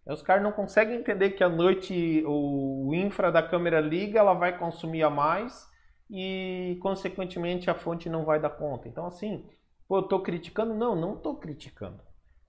[0.07, 4.59] Os caras não conseguem entender que à noite o infra da câmera liga, ela vai
[4.59, 5.70] consumir a mais
[6.14, 8.86] e, consequentemente, a fonte não vai dar conta.
[8.86, 9.46] Então, assim,
[9.88, 10.74] pô, eu estou criticando?
[10.74, 12.00] Não, não estou criticando.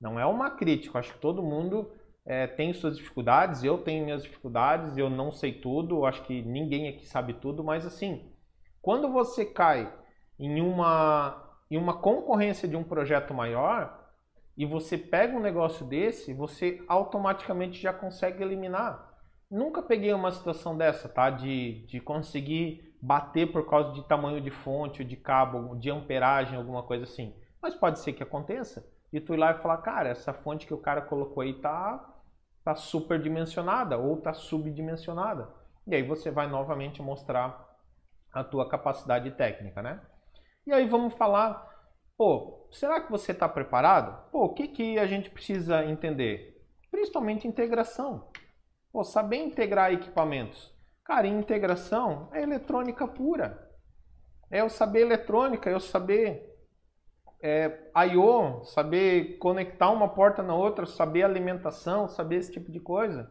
[0.02, 1.00] Não é uma crítica.
[1.00, 1.90] Acho que todo mundo
[2.26, 6.90] é, tem suas dificuldades, eu tenho minhas dificuldades, eu não sei tudo, acho que ninguém
[6.90, 8.30] aqui sabe tudo, mas, assim,
[8.82, 9.94] quando você cai
[10.38, 11.42] em uma,
[11.72, 14.04] em uma concorrência de um projeto maior,
[14.58, 19.10] e você pega um negócio desse, você automaticamente já consegue eliminar.
[19.50, 21.30] Nunca peguei uma situação dessa, tá?
[21.30, 26.84] De, de conseguir bater por causa de tamanho de fonte, de cabo, de amperagem, alguma
[26.84, 27.36] coisa assim.
[27.62, 28.90] Mas pode ser que aconteça.
[29.12, 32.14] E tu ir lá e falar, cara, essa fonte que o cara colocou aí tá,
[32.64, 35.50] tá superdimensionada ou tá subdimensionada.
[35.86, 37.70] E aí você vai novamente mostrar
[38.32, 40.00] a tua capacidade técnica, né?
[40.66, 41.74] E aí vamos falar
[42.16, 44.30] Pô, será que você está preparado?
[44.32, 46.64] Pô, o que, que a gente precisa entender?
[46.92, 48.30] Principalmente integração.
[48.92, 50.73] Pô, saber integrar equipamentos.
[51.04, 53.70] Cara, integração é eletrônica pura.
[54.50, 56.54] É eu saber eletrônica, eu saber
[57.42, 63.30] é, I.O., saber conectar uma porta na outra, saber alimentação, saber esse tipo de coisa.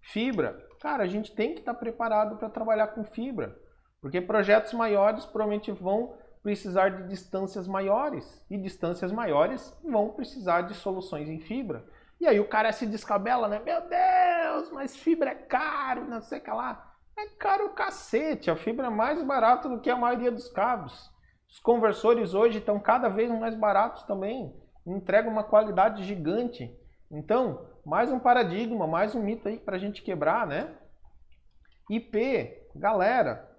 [0.00, 0.66] Fibra.
[0.80, 3.56] Cara, a gente tem que estar tá preparado para trabalhar com fibra.
[4.00, 8.44] Porque projetos maiores provavelmente vão precisar de distâncias maiores.
[8.50, 11.84] E distâncias maiores vão precisar de soluções em fibra.
[12.20, 13.60] E aí o cara se descabela, né?
[13.64, 16.94] Meu Deus, mas fibra é caro, não sei o que lá.
[17.18, 21.10] É caro o cacete, a fibra é mais barata do que a maioria dos cabos.
[21.50, 24.54] Os conversores hoje estão cada vez mais baratos também.
[24.86, 26.74] Entregam uma qualidade gigante.
[27.10, 30.74] Então, mais um paradigma, mais um mito aí para a gente quebrar, né?
[31.88, 33.50] IP, galera,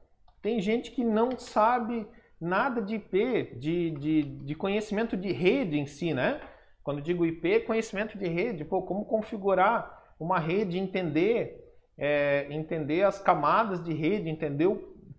[0.42, 2.08] tem gente que não sabe
[2.40, 6.40] nada de IP, de, de, de conhecimento de rede em si, né?
[6.84, 13.20] Quando digo IP, conhecimento de rede, pô, como configurar uma rede, entender, é, entender as
[13.20, 14.68] camadas de rede, entender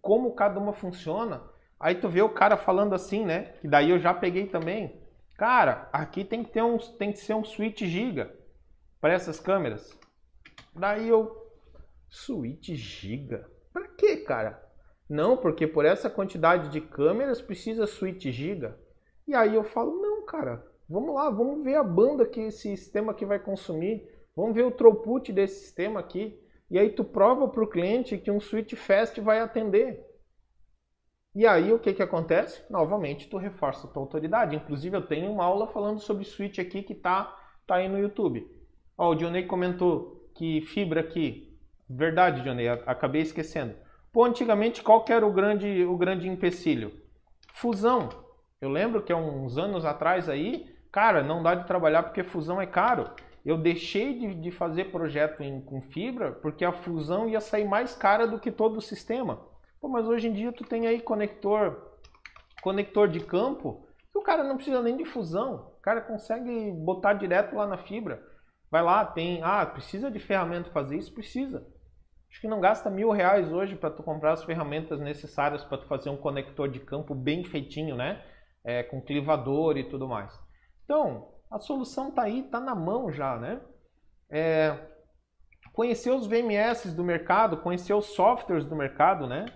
[0.01, 1.43] como cada uma funciona.
[1.79, 3.55] Aí tu vê o cara falando assim, né?
[3.61, 5.01] Que daí eu já peguei também.
[5.37, 8.33] Cara, aqui tem que ter um, tem que ser um switch giga
[9.01, 9.99] para essas câmeras.
[10.75, 11.51] Daí eu,
[12.09, 13.51] switch giga?
[13.73, 14.63] Para quê, cara?
[15.09, 18.79] Não, porque por essa quantidade de câmeras precisa switch giga.
[19.27, 23.13] E aí eu falo, não, cara, vamos lá, vamos ver a banda que esse sistema
[23.13, 24.09] aqui vai consumir.
[24.35, 26.39] Vamos ver o throughput desse sistema aqui.
[26.71, 30.07] E aí tu prova para o cliente que um switch fast vai atender.
[31.35, 32.63] E aí o que, que acontece?
[32.71, 34.57] Novamente tu reforça a tua autoridade.
[34.57, 38.47] Inclusive eu tenho uma aula falando sobre switch aqui que tá, tá aí no YouTube.
[38.97, 41.59] Ó, o Dionei comentou que fibra aqui.
[41.89, 43.75] Verdade, Dionei, acabei esquecendo.
[44.11, 46.93] Pô, antigamente qual que era o grande, o grande empecilho?
[47.55, 48.09] Fusão.
[48.61, 52.61] Eu lembro que há uns anos atrás aí, cara, não dá de trabalhar porque fusão
[52.61, 53.11] é caro.
[53.45, 57.95] Eu deixei de, de fazer projeto em, com fibra porque a fusão ia sair mais
[57.97, 59.41] cara do que todo o sistema.
[59.81, 61.99] Pô, mas hoje em dia tu tem aí conector,
[62.63, 65.73] conector de campo, que o cara não precisa nem de fusão.
[65.79, 68.23] O cara consegue botar direto lá na fibra.
[68.71, 71.13] Vai lá, tem, ah, precisa de ferramenta fazer isso?
[71.13, 71.67] Precisa.
[72.31, 75.87] Acho que não gasta mil reais hoje para tu comprar as ferramentas necessárias para tu
[75.87, 78.25] fazer um conector de campo bem feitinho, né?
[78.65, 80.33] É, com clivador e tudo mais.
[80.85, 83.61] Então, a solução está aí, está na mão já, né?
[84.31, 84.77] É,
[85.73, 89.47] conhecer os VMS do mercado, conhecer os softwares do mercado, né?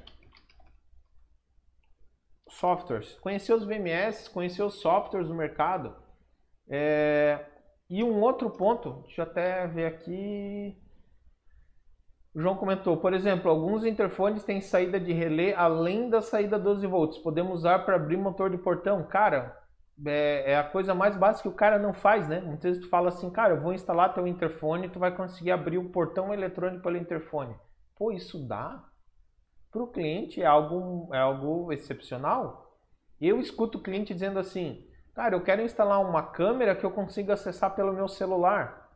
[2.57, 5.95] softwares, conhecer os VMS, conhecer os softwares do mercado.
[6.69, 7.45] É...
[7.89, 10.77] E um outro ponto, deixa eu até ver aqui.
[12.35, 16.87] O João comentou, por exemplo, alguns interfones têm saída de relé além da saída 12
[16.87, 17.19] volts.
[17.19, 19.07] Podemos usar para abrir motor de portão.
[19.07, 19.57] Cara,
[20.05, 22.41] é, é, a coisa mais básica que o cara não faz, né?
[22.41, 25.79] Muitas vezes tu fala assim, cara, eu vou instalar teu interfone tu vai conseguir abrir
[25.79, 27.55] o portão eletrônico pelo interfone.
[27.97, 28.85] Pô, isso dá?
[29.77, 32.79] para o cliente é algo, é algo excepcional.
[33.21, 37.35] Eu escuto o cliente dizendo assim, cara, eu quero instalar uma câmera que eu consiga
[37.35, 38.91] acessar pelo meu celular.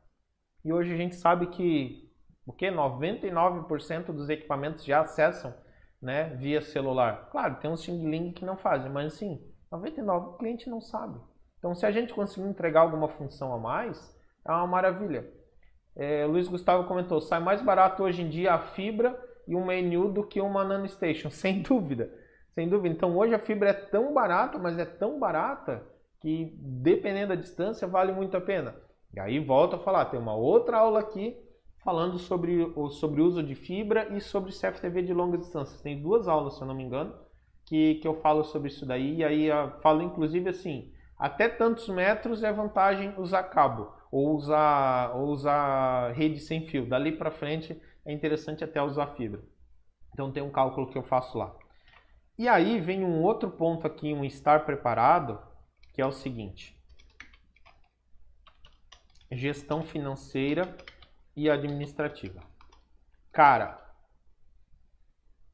[0.64, 2.10] E hoje a gente sabe que
[2.46, 5.54] o que 99% dos equipamentos já acessam,
[6.00, 7.28] né, via celular.
[7.30, 9.38] Claro, tem uns Xing Ling que não fazem, mas assim,
[9.70, 11.20] 99 o cliente não sabe.
[11.58, 15.30] Então, se a gente conseguir entregar alguma função a mais, é uma maravilha.
[15.94, 19.16] É, Luiz Gustavo comentou, sai mais barato hoje em dia a fibra
[19.46, 22.12] e um menu do que uma NanoStation, sem dúvida.
[22.54, 22.94] Sem dúvida.
[22.94, 25.86] Então hoje a fibra é tão barata, mas é tão barata
[26.20, 28.74] que dependendo da distância vale muito a pena.
[29.14, 31.36] E aí volto a falar, tem uma outra aula aqui
[31.84, 35.80] falando sobre o sobre uso de fibra e sobre CFTV de longa distância.
[35.82, 37.14] Tem duas aulas, se eu não me engano,
[37.70, 39.18] que, que eu falo sobre isso daí.
[39.18, 39.48] E aí
[39.80, 46.40] falo inclusive assim, até tantos metros é vantagem usar cabo ou usar, ou usar rede
[46.40, 46.84] sem fio.
[46.84, 49.40] Dali para frente é interessante até usar fibra.
[50.12, 51.54] Então tem um cálculo que eu faço lá.
[52.36, 55.40] E aí vem um outro ponto aqui, um estar preparado,
[55.92, 56.76] que é o seguinte.
[59.30, 60.76] Gestão financeira
[61.36, 62.42] e administrativa.
[63.30, 63.89] Cara,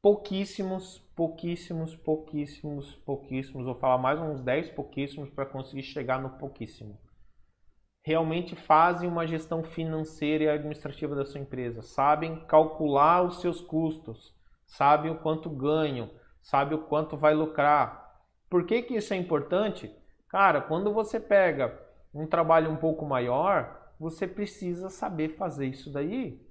[0.07, 6.97] pouquíssimos, pouquíssimos, pouquíssimos, pouquíssimos, vou falar mais uns 10 pouquíssimos para conseguir chegar no pouquíssimo
[8.07, 14.33] realmente fazem uma gestão financeira e administrativa da sua empresa, sabem calcular os seus custos,
[14.65, 16.09] sabem o quanto ganham,
[16.41, 18.23] sabem o quanto vai lucrar.
[18.49, 19.93] Por que, que isso é importante?
[20.29, 21.77] Cara, quando você pega
[22.13, 26.41] um trabalho um pouco maior, você precisa saber fazer isso daí.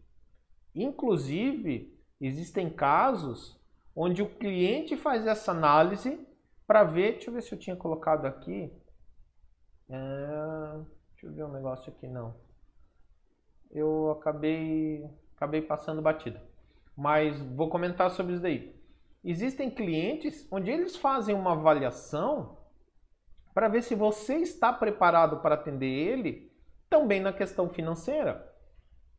[0.74, 3.58] Inclusive, existem casos
[3.94, 6.26] onde o cliente faz essa análise
[6.66, 8.72] para ver, deixa eu ver se eu tinha colocado aqui.
[9.88, 10.80] É...
[11.12, 12.34] Deixa eu ver um negócio aqui, não.
[13.70, 16.42] Eu acabei, acabei passando batida.
[16.96, 18.74] Mas vou comentar sobre isso daí.
[19.24, 22.58] Existem clientes onde eles fazem uma avaliação
[23.52, 26.52] para ver se você está preparado para atender ele
[26.88, 28.45] também na questão financeira.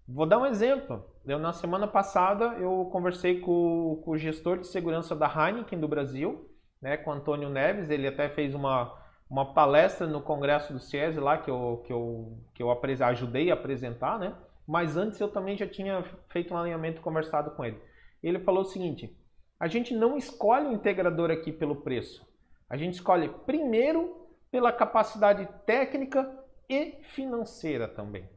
[0.07, 1.03] Vou dar um exemplo.
[1.25, 5.87] Eu, na semana passada eu conversei com, com o gestor de segurança da Heineken do
[5.87, 6.49] Brasil,
[6.81, 7.89] né, com o Antônio Neves.
[7.89, 8.97] Ele até fez uma,
[9.29, 12.71] uma palestra no congresso do CIES lá que eu, que eu, que eu
[13.05, 14.33] ajudei a apresentar, né?
[14.65, 17.81] Mas antes eu também já tinha feito um alinhamento conversado com ele.
[18.23, 19.17] Ele falou o seguinte:
[19.59, 22.25] a gente não escolhe o integrador aqui pelo preço.
[22.69, 26.29] A gente escolhe primeiro pela capacidade técnica
[26.69, 28.27] e financeira também.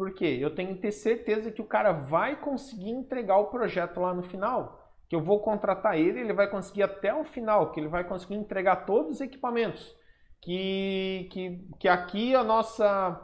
[0.00, 4.14] Porque eu tenho que ter certeza que o cara vai conseguir entregar o projeto lá
[4.14, 4.90] no final.
[5.06, 8.36] Que eu vou contratar ele, ele vai conseguir até o final, que ele vai conseguir
[8.36, 9.94] entregar todos os equipamentos
[10.40, 13.20] que, que, que aqui a nossa,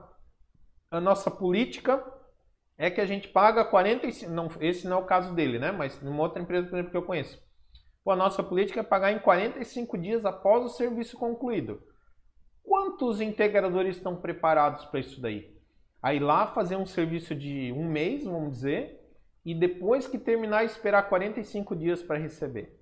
[0.90, 2.04] a nossa política
[2.76, 4.30] é que a gente paga 45.
[4.30, 5.72] Não, esse não é o caso dele, né?
[5.72, 7.42] Mas numa outra empresa, por exemplo, que eu conheço.
[8.04, 11.82] Pô, a nossa política é pagar em 45 dias após o serviço concluído.
[12.62, 15.55] Quantos integradores estão preparados para isso daí?
[16.06, 19.04] Aí lá fazer um serviço de um mês, vamos dizer,
[19.44, 22.80] e depois que terminar, esperar 45 dias para receber.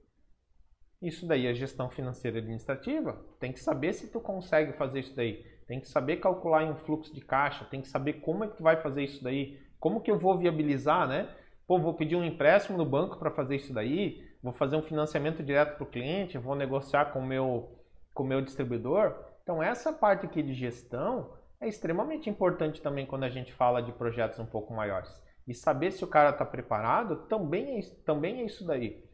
[1.00, 3.18] Isso daí é gestão financeira administrativa.
[3.40, 5.42] Tem que saber se tu consegue fazer isso daí.
[5.66, 7.64] Tem que saber calcular um fluxo de caixa.
[7.64, 9.58] Tem que saber como é que tu vai fazer isso daí.
[9.80, 11.34] Como que eu vou viabilizar, né?
[11.66, 15.42] Pô, vou pedir um empréstimo no banco para fazer isso daí, vou fazer um financiamento
[15.42, 17.70] direto para o cliente, vou negociar com meu,
[18.12, 19.16] com o meu distribuidor.
[19.42, 23.92] Então, essa parte aqui de gestão é extremamente importante também quando a gente fala de
[23.92, 25.22] projetos um pouco maiores.
[25.46, 29.04] E saber se o cara está preparado também é, também é isso daí.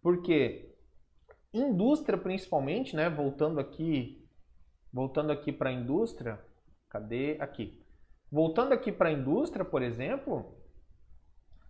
[0.00, 0.74] Porque
[1.52, 4.26] indústria principalmente, né, voltando aqui,
[4.92, 6.40] voltando aqui para a indústria,
[6.88, 7.84] cadê aqui?
[8.30, 10.56] Voltando aqui para a indústria, por exemplo,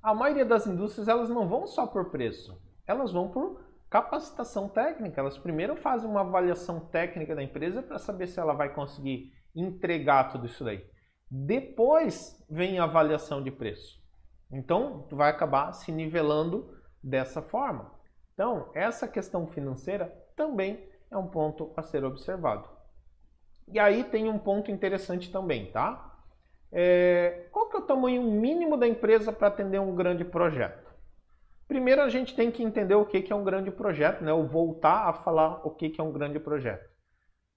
[0.02, 5.20] a maioria das indústrias elas não vão só por preço, elas vão por capacitação técnica.
[5.20, 10.30] Elas primeiro fazem uma avaliação técnica da empresa para saber se ela vai conseguir entregar
[10.30, 10.84] tudo isso daí.
[11.30, 14.00] Depois vem a avaliação de preço.
[14.52, 17.92] Então, tu vai acabar se nivelando dessa forma.
[18.34, 22.68] Então, essa questão financeira também é um ponto a ser observado.
[23.68, 26.18] E aí tem um ponto interessante também, tá?
[26.72, 30.90] É, qual que é o tamanho mínimo da empresa para atender um grande projeto?
[31.66, 34.32] Primeiro a gente tem que entender o que, que é um grande projeto, né?
[34.32, 36.88] ou voltar a falar o que, que é um grande projeto.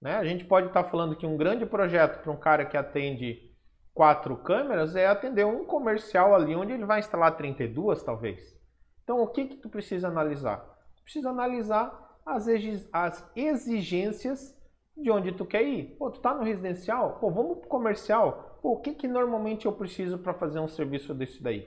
[0.04, 0.18] Né?
[0.18, 3.50] A gente pode estar tá falando que um grande projeto para um cara que atende
[3.94, 8.54] quatro câmeras é atender um comercial ali onde ele vai instalar 32, talvez.
[9.02, 10.62] Então o que, que tu precisa analisar?
[11.04, 14.54] Precisa analisar as exigências
[14.98, 15.96] de onde tu quer ir.
[15.98, 17.18] Pô, tu tá no residencial?
[17.20, 21.14] Pô, vamos pro comercial Pô, o que, que normalmente eu preciso para fazer um serviço
[21.14, 21.66] desse daí?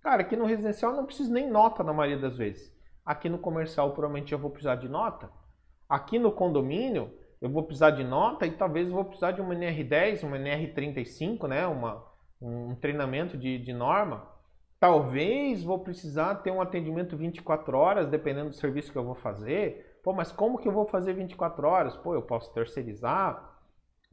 [0.00, 2.72] Cara, aqui no residencial não preciso nem nota na maioria das vezes.
[3.04, 5.30] Aqui no comercial provavelmente eu vou precisar de nota.
[5.88, 7.12] Aqui no condomínio
[7.42, 11.48] eu vou precisar de nota e talvez eu vou precisar de uma NR10, uma NR35,
[11.48, 11.66] né?
[11.66, 12.06] uma,
[12.40, 14.30] um treinamento de, de norma.
[14.78, 19.98] Talvez vou precisar ter um atendimento 24 horas, dependendo do serviço que eu vou fazer.
[20.04, 21.96] Pô, mas como que eu vou fazer 24 horas?
[21.96, 23.60] Pô, eu posso terceirizar.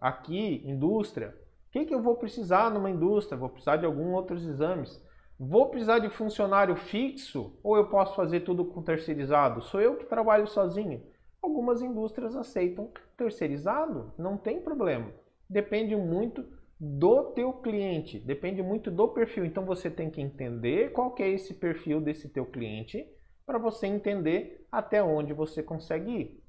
[0.01, 1.35] Aqui, indústria.
[1.67, 3.37] O que, que eu vou precisar numa indústria?
[3.37, 4.99] Vou precisar de alguns outros exames.
[5.39, 9.61] Vou precisar de funcionário fixo ou eu posso fazer tudo com terceirizado?
[9.61, 11.03] Sou eu que trabalho sozinho.
[11.41, 15.11] Algumas indústrias aceitam terceirizado, não tem problema.
[15.49, 16.45] Depende muito
[16.79, 19.45] do teu cliente, depende muito do perfil.
[19.45, 23.05] Então você tem que entender qual que é esse perfil desse teu cliente
[23.45, 26.43] para você entender até onde você consegue ir.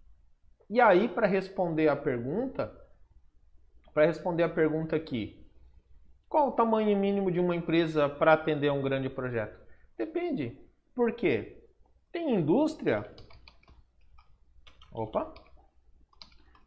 [0.68, 2.72] E aí para responder a pergunta,
[3.92, 5.44] para responder a pergunta aqui,
[6.28, 9.58] qual o tamanho mínimo de uma empresa para atender um grande projeto?
[9.98, 10.56] Depende.
[10.94, 11.64] Por quê?
[12.12, 13.10] Tem indústria.
[14.92, 15.32] Opa!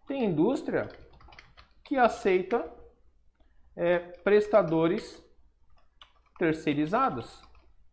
[0.08, 0.88] Tem indústria
[1.84, 2.72] que aceita
[3.76, 5.24] é, prestadores
[6.38, 7.42] terceirizados.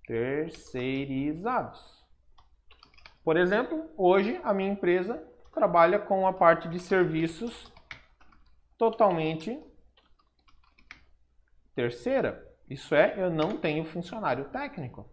[0.07, 2.05] Terceirizados.
[3.24, 5.22] Por exemplo, hoje a minha empresa
[5.53, 7.72] trabalha com a parte de serviços
[8.78, 9.62] totalmente
[11.74, 12.49] terceira.
[12.68, 15.11] Isso é, eu não tenho funcionário técnico.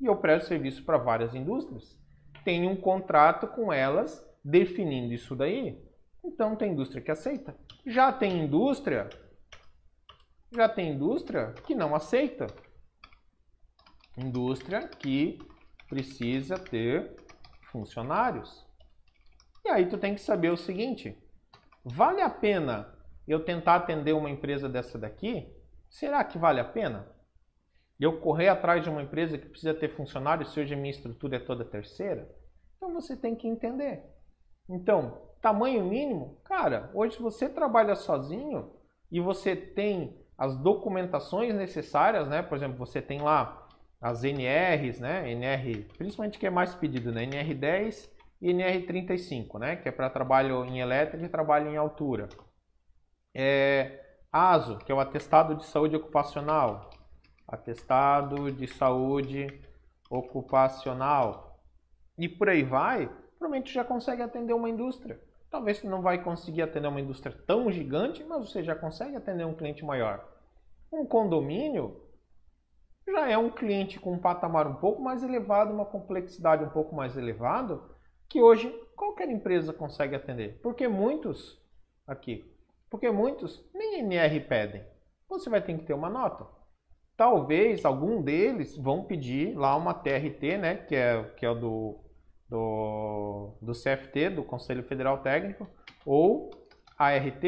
[0.00, 1.98] E eu presto serviço para várias indústrias.
[2.44, 5.82] Tenho um contrato com elas definindo isso daí.
[6.22, 7.56] Então tem indústria que aceita.
[7.86, 9.08] Já tem indústria,
[10.52, 12.46] já tem indústria que não aceita.
[14.16, 15.38] Indústria que
[15.88, 17.16] precisa ter
[17.70, 18.64] funcionários.
[19.64, 21.18] E aí tu tem que saber o seguinte:
[21.84, 22.94] vale a pena
[23.26, 25.52] eu tentar atender uma empresa dessa daqui,
[25.88, 27.12] será que vale a pena?
[27.98, 31.36] Eu correr atrás de uma empresa que precisa ter funcionários se hoje a minha estrutura
[31.36, 32.28] é toda terceira?
[32.76, 34.13] Então você tem que entender.
[34.68, 38.72] Então, tamanho mínimo, cara, hoje você trabalha sozinho
[39.10, 42.42] e você tem as documentações necessárias, né?
[42.42, 43.68] Por exemplo, você tem lá
[44.00, 45.30] as NRs, né?
[45.30, 47.24] NR, principalmente que é mais pedido, né?
[47.26, 48.10] NR10
[48.40, 49.76] e NR35, né?
[49.76, 52.28] Que é para trabalho em elétrica e trabalho em altura
[53.34, 54.00] é,
[54.30, 56.90] ASO, que é o Atestado de Saúde Ocupacional.
[57.48, 59.60] Atestado de Saúde
[60.08, 61.60] Ocupacional.
[62.16, 63.10] E por aí vai,
[63.44, 65.20] provavelmente já consegue atender uma indústria.
[65.50, 69.44] Talvez você não vai conseguir atender uma indústria tão gigante, mas você já consegue atender
[69.44, 70.26] um cliente maior.
[70.90, 72.00] Um condomínio
[73.06, 76.94] já é um cliente com um patamar um pouco mais elevado, uma complexidade um pouco
[76.94, 77.78] mais elevada,
[78.28, 80.58] que hoje qualquer empresa consegue atender.
[80.62, 81.62] Porque muitos
[82.06, 82.50] aqui
[82.90, 84.84] porque muitos nem NR pedem.
[85.28, 86.46] Você vai ter que ter uma nota.
[87.16, 92.03] Talvez algum deles vão pedir lá uma TRT, né, que é, que é do,
[92.54, 95.68] do, do CFT, do Conselho Federal Técnico,
[96.06, 96.50] ou
[96.96, 97.42] ART.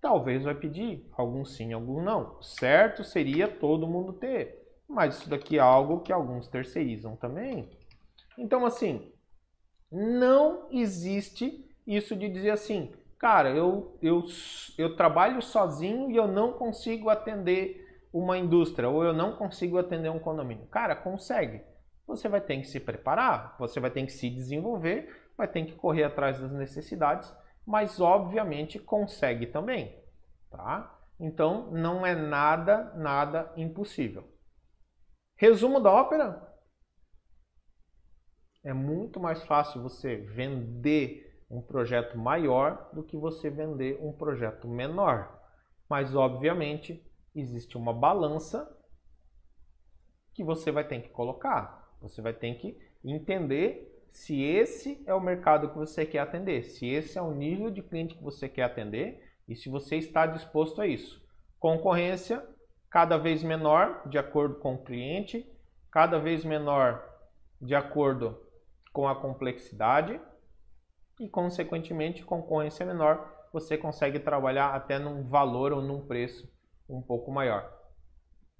[0.00, 2.40] Talvez vai pedir, alguns sim, alguns não.
[2.40, 7.68] Certo seria todo mundo ter, mas isso daqui é algo que alguns terceirizam também.
[8.38, 9.12] Então, assim,
[9.90, 14.22] não existe isso de dizer assim, cara, eu, eu,
[14.78, 20.08] eu trabalho sozinho e eu não consigo atender uma indústria ou eu não consigo atender
[20.08, 20.66] um condomínio.
[20.66, 21.62] Cara, consegue.
[22.06, 25.74] Você vai ter que se preparar, você vai ter que se desenvolver, vai ter que
[25.74, 27.34] correr atrás das necessidades,
[27.66, 29.98] mas obviamente consegue também,
[30.50, 30.96] tá?
[31.18, 34.24] Então não é nada, nada impossível.
[35.36, 36.46] Resumo da ópera:
[38.62, 44.66] é muito mais fácil você vender um projeto maior do que você vender um projeto
[44.66, 45.40] menor.
[45.88, 47.04] Mas obviamente
[47.34, 48.76] existe uma balança
[50.34, 51.85] que você vai ter que colocar.
[52.00, 56.86] Você vai ter que entender se esse é o mercado que você quer atender, se
[56.86, 60.80] esse é o nível de cliente que você quer atender e se você está disposto
[60.80, 61.22] a isso.
[61.58, 62.42] Concorrência
[62.90, 65.46] cada vez menor de acordo com o cliente,
[65.90, 67.04] cada vez menor
[67.60, 68.40] de acordo
[68.92, 70.18] com a complexidade
[71.20, 76.50] e, consequentemente, concorrência menor, você consegue trabalhar até num valor ou num preço
[76.88, 77.75] um pouco maior.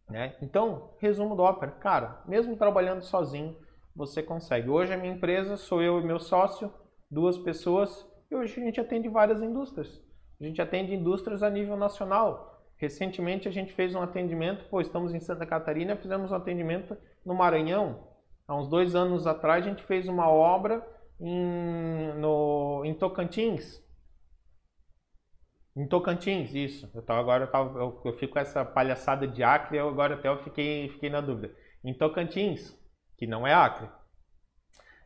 [0.09, 0.37] Né?
[0.41, 3.57] Então, resumo do Opera, cara, mesmo trabalhando sozinho,
[3.95, 4.69] você consegue.
[4.69, 6.73] Hoje a minha empresa sou eu e meu sócio,
[7.11, 10.03] duas pessoas, e hoje a gente atende várias indústrias.
[10.41, 12.63] A gente atende indústrias a nível nacional.
[12.77, 17.35] Recentemente a gente fez um atendimento, pô, estamos em Santa Catarina, fizemos um atendimento no
[17.35, 18.01] Maranhão.
[18.47, 20.87] Há uns dois anos atrás a gente fez uma obra
[21.19, 23.83] em, no, em Tocantins.
[25.77, 26.91] Em Tocantins, isso.
[26.95, 30.15] Eu tava, agora eu, tava, eu, eu, fico com essa palhaçada de Acre, eu agora
[30.15, 31.55] até eu fiquei, fiquei na dúvida.
[31.85, 32.75] Em Tocantins,
[33.17, 33.89] que não é Acre.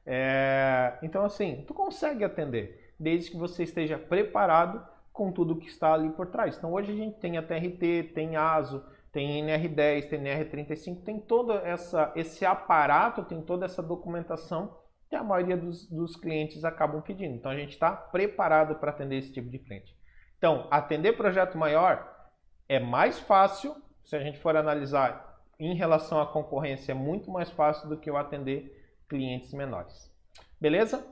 [0.07, 5.93] É, então, assim, tu consegue atender, desde que você esteja preparado com tudo que está
[5.93, 6.57] ali por trás.
[6.57, 8.83] Então hoje a gente tem a TRT, tem ASO,
[9.13, 14.79] tem NR10, tem NR35, tem todo essa, esse aparato, tem toda essa documentação
[15.09, 17.35] que a maioria dos, dos clientes acabam pedindo.
[17.35, 20.00] Então a gente está preparado para atender esse tipo de cliente.
[20.41, 22.31] Então, atender projeto maior
[22.67, 27.51] é mais fácil, se a gente for analisar em relação à concorrência, é muito mais
[27.51, 30.11] fácil do que eu atender clientes menores.
[30.59, 31.07] Beleza?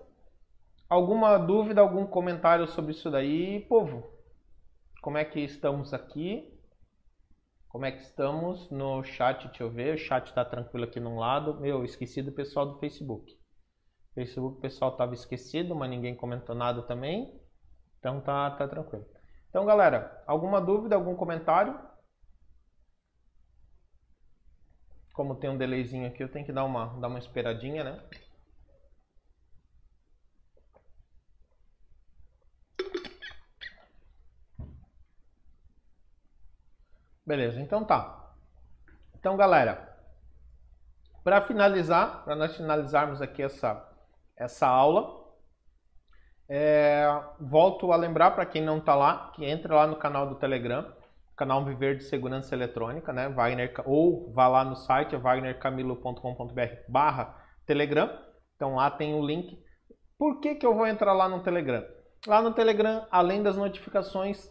[0.88, 4.02] Alguma dúvida, algum comentário sobre isso daí, povo?
[5.02, 6.58] Como é que estamos aqui?
[7.68, 9.46] Como é que estamos no chat?
[9.46, 9.94] Deixa eu ver.
[9.94, 11.60] O chat está tranquilo aqui num lado.
[11.60, 13.38] Meu, esqueci do pessoal do Facebook.
[14.14, 17.38] Facebook o pessoal estava esquecido, mas ninguém comentou nada também.
[17.98, 19.17] Então tá, tá tranquilo.
[19.48, 21.78] Então, galera, alguma dúvida, algum comentário?
[25.12, 28.08] Como tem um delayzinho aqui, eu tenho que dar uma, dar uma esperadinha, né?
[37.26, 38.32] Beleza, então tá.
[39.14, 39.96] Então, galera,
[41.24, 43.86] para finalizar, para nós finalizarmos aqui essa,
[44.36, 45.17] essa aula,
[46.48, 47.06] é,
[47.38, 50.90] volto a lembrar para quem não está lá, que entre lá no canal do Telegram,
[51.36, 53.28] canal Viver de Segurança Eletrônica, né?
[53.28, 58.10] Wagner, ou vá lá no site wagnercamilo.com.br barra Telegram.
[58.56, 59.56] Então lá tem o link.
[60.18, 61.84] Por que, que eu vou entrar lá no Telegram?
[62.26, 64.50] Lá no Telegram, além das notificações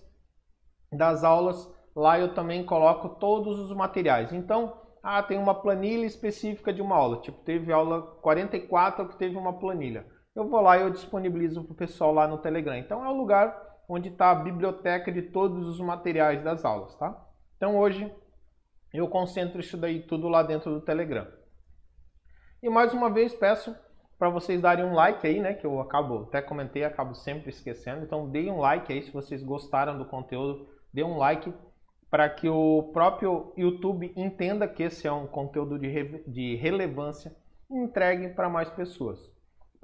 [0.91, 4.31] das aulas, lá eu também coloco todos os materiais.
[4.31, 9.35] Então, ah, tem uma planilha específica de uma aula, tipo, teve aula 44 que teve
[9.35, 10.05] uma planilha.
[10.37, 12.77] Eu vou lá e eu disponibilizo para o pessoal lá no Telegram.
[12.77, 13.59] Então, é o lugar
[13.89, 17.25] onde está a biblioteca de todos os materiais das aulas, tá?
[17.55, 18.13] Então, hoje
[18.93, 21.27] eu concentro isso daí tudo lá dentro do Telegram.
[22.61, 23.75] E mais uma vez peço
[24.19, 25.55] para vocês darem um like aí, né?
[25.55, 28.03] Que eu acabo, até comentei, acabo sempre esquecendo.
[28.03, 30.69] Então, deem um like aí se vocês gostaram do conteúdo.
[30.93, 31.51] Dê um like
[32.11, 37.35] para que o próprio YouTube entenda que esse é um conteúdo de, de relevância
[37.71, 39.35] e entregue para mais pessoas.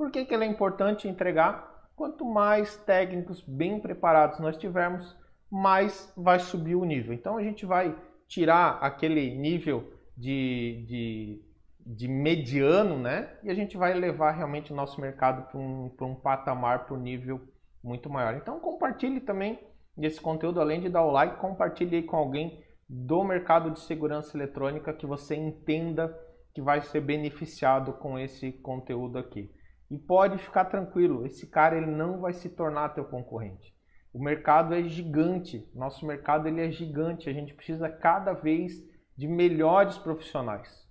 [0.04, 1.88] Por que, que é importante entregar?
[1.96, 5.18] Quanto mais técnicos bem preparados nós tivermos,
[5.50, 7.14] mais vai subir o nível.
[7.14, 7.96] Então a gente vai
[8.28, 11.42] tirar aquele nível de, de,
[11.86, 13.30] de mediano, né?
[13.44, 17.00] E a gente vai levar realmente o nosso mercado para um, um patamar, para um
[17.00, 17.40] nível
[17.82, 18.36] muito maior.
[18.36, 19.58] Então compartilhe também
[19.98, 24.92] esse conteúdo, além de dar o like, compartilhe com alguém do mercado de segurança eletrônica
[24.92, 26.14] que você entenda
[26.54, 29.50] que vai ser beneficiado com esse conteúdo aqui.
[29.94, 33.72] E pode ficar tranquilo, esse cara ele não vai se tornar teu concorrente.
[34.12, 38.84] O mercado é gigante, nosso mercado ele é gigante, a gente precisa cada vez
[39.16, 40.84] de melhores profissionais.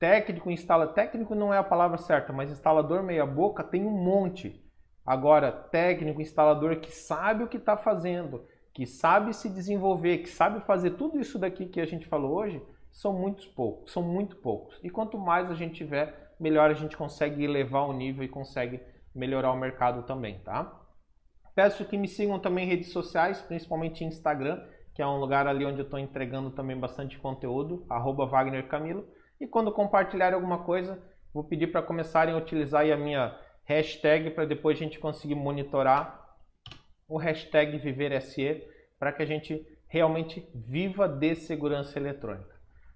[0.00, 4.60] Técnico instala, técnico não é a palavra certa, mas instalador meia boca tem um monte.
[5.06, 8.44] Agora, técnico, instalador que sabe o que está fazendo,
[8.74, 12.60] que sabe se desenvolver, que sabe fazer tudo isso daqui que a gente falou hoje,
[12.90, 14.80] são muitos poucos, são muito poucos.
[14.82, 18.80] E quanto mais a gente tiver, melhor a gente consegue elevar o nível e consegue
[19.14, 20.80] melhorar o mercado também, tá?
[21.54, 24.64] Peço que me sigam também em redes sociais, principalmente Instagram,
[24.94, 29.06] que é um lugar ali onde eu estou entregando também bastante conteúdo, arroba Wagner Camilo.
[29.40, 31.02] E quando compartilhar alguma coisa,
[31.32, 36.36] vou pedir para começarem a utilizar a minha hashtag para depois a gente conseguir monitorar
[37.08, 38.64] o hashtag ViverSE
[38.98, 42.49] para que a gente realmente viva de segurança eletrônica.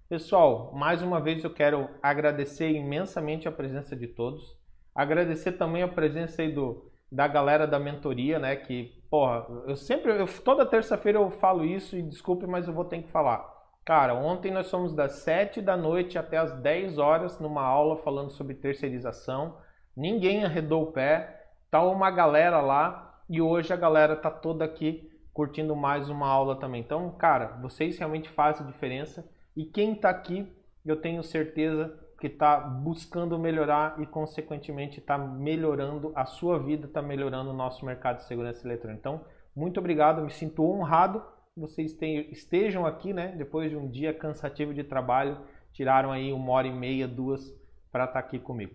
[0.07, 4.55] Pessoal, mais uma vez eu quero agradecer imensamente a presença de todos.
[4.93, 8.55] Agradecer também a presença aí do, da galera da mentoria, né?
[8.55, 12.85] Que, porra, eu sempre, eu, toda terça-feira eu falo isso e desculpe, mas eu vou
[12.85, 13.51] ter que falar.
[13.83, 18.29] Cara, ontem nós fomos das 7 da noite até as 10 horas numa aula falando
[18.29, 19.57] sobre terceirização.
[19.97, 25.11] Ninguém arredou o pé, tá uma galera lá e hoje a galera tá toda aqui
[25.33, 26.81] curtindo mais uma aula também.
[26.81, 30.47] Então, cara, vocês realmente fazem diferença e quem está aqui,
[30.85, 37.01] eu tenho certeza que está buscando melhorar e, consequentemente, está melhorando a sua vida, está
[37.01, 38.99] melhorando o nosso mercado de segurança eletrônica.
[38.99, 39.21] Então,
[39.55, 41.23] muito obrigado, me sinto honrado
[41.53, 41.95] que vocês
[42.31, 43.33] estejam aqui, né?
[43.37, 45.37] Depois de um dia cansativo de trabalho,
[45.71, 47.53] tiraram aí uma hora e meia, duas,
[47.91, 48.73] para estar tá aqui comigo.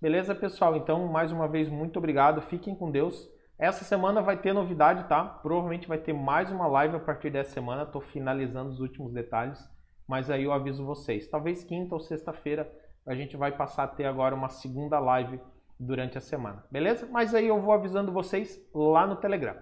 [0.00, 0.76] Beleza, pessoal?
[0.76, 2.40] Então, mais uma vez, muito obrigado.
[2.42, 3.30] Fiquem com Deus.
[3.58, 5.24] Essa semana vai ter novidade, tá?
[5.24, 7.84] Provavelmente vai ter mais uma live a partir dessa semana.
[7.84, 9.58] Estou finalizando os últimos detalhes,
[10.06, 11.28] mas aí eu aviso vocês.
[11.28, 12.70] Talvez quinta ou sexta-feira
[13.06, 15.40] a gente vai passar a ter agora uma segunda live
[15.78, 17.08] durante a semana, beleza?
[17.10, 19.56] Mas aí eu vou avisando vocês lá no Telegram.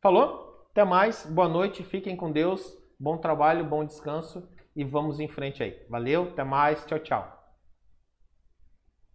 [0.00, 0.66] Falou?
[0.70, 5.62] Até mais, boa noite, fiquem com Deus, bom trabalho, bom descanso e vamos em frente
[5.62, 5.78] aí.
[5.88, 7.41] Valeu, até mais, tchau, tchau.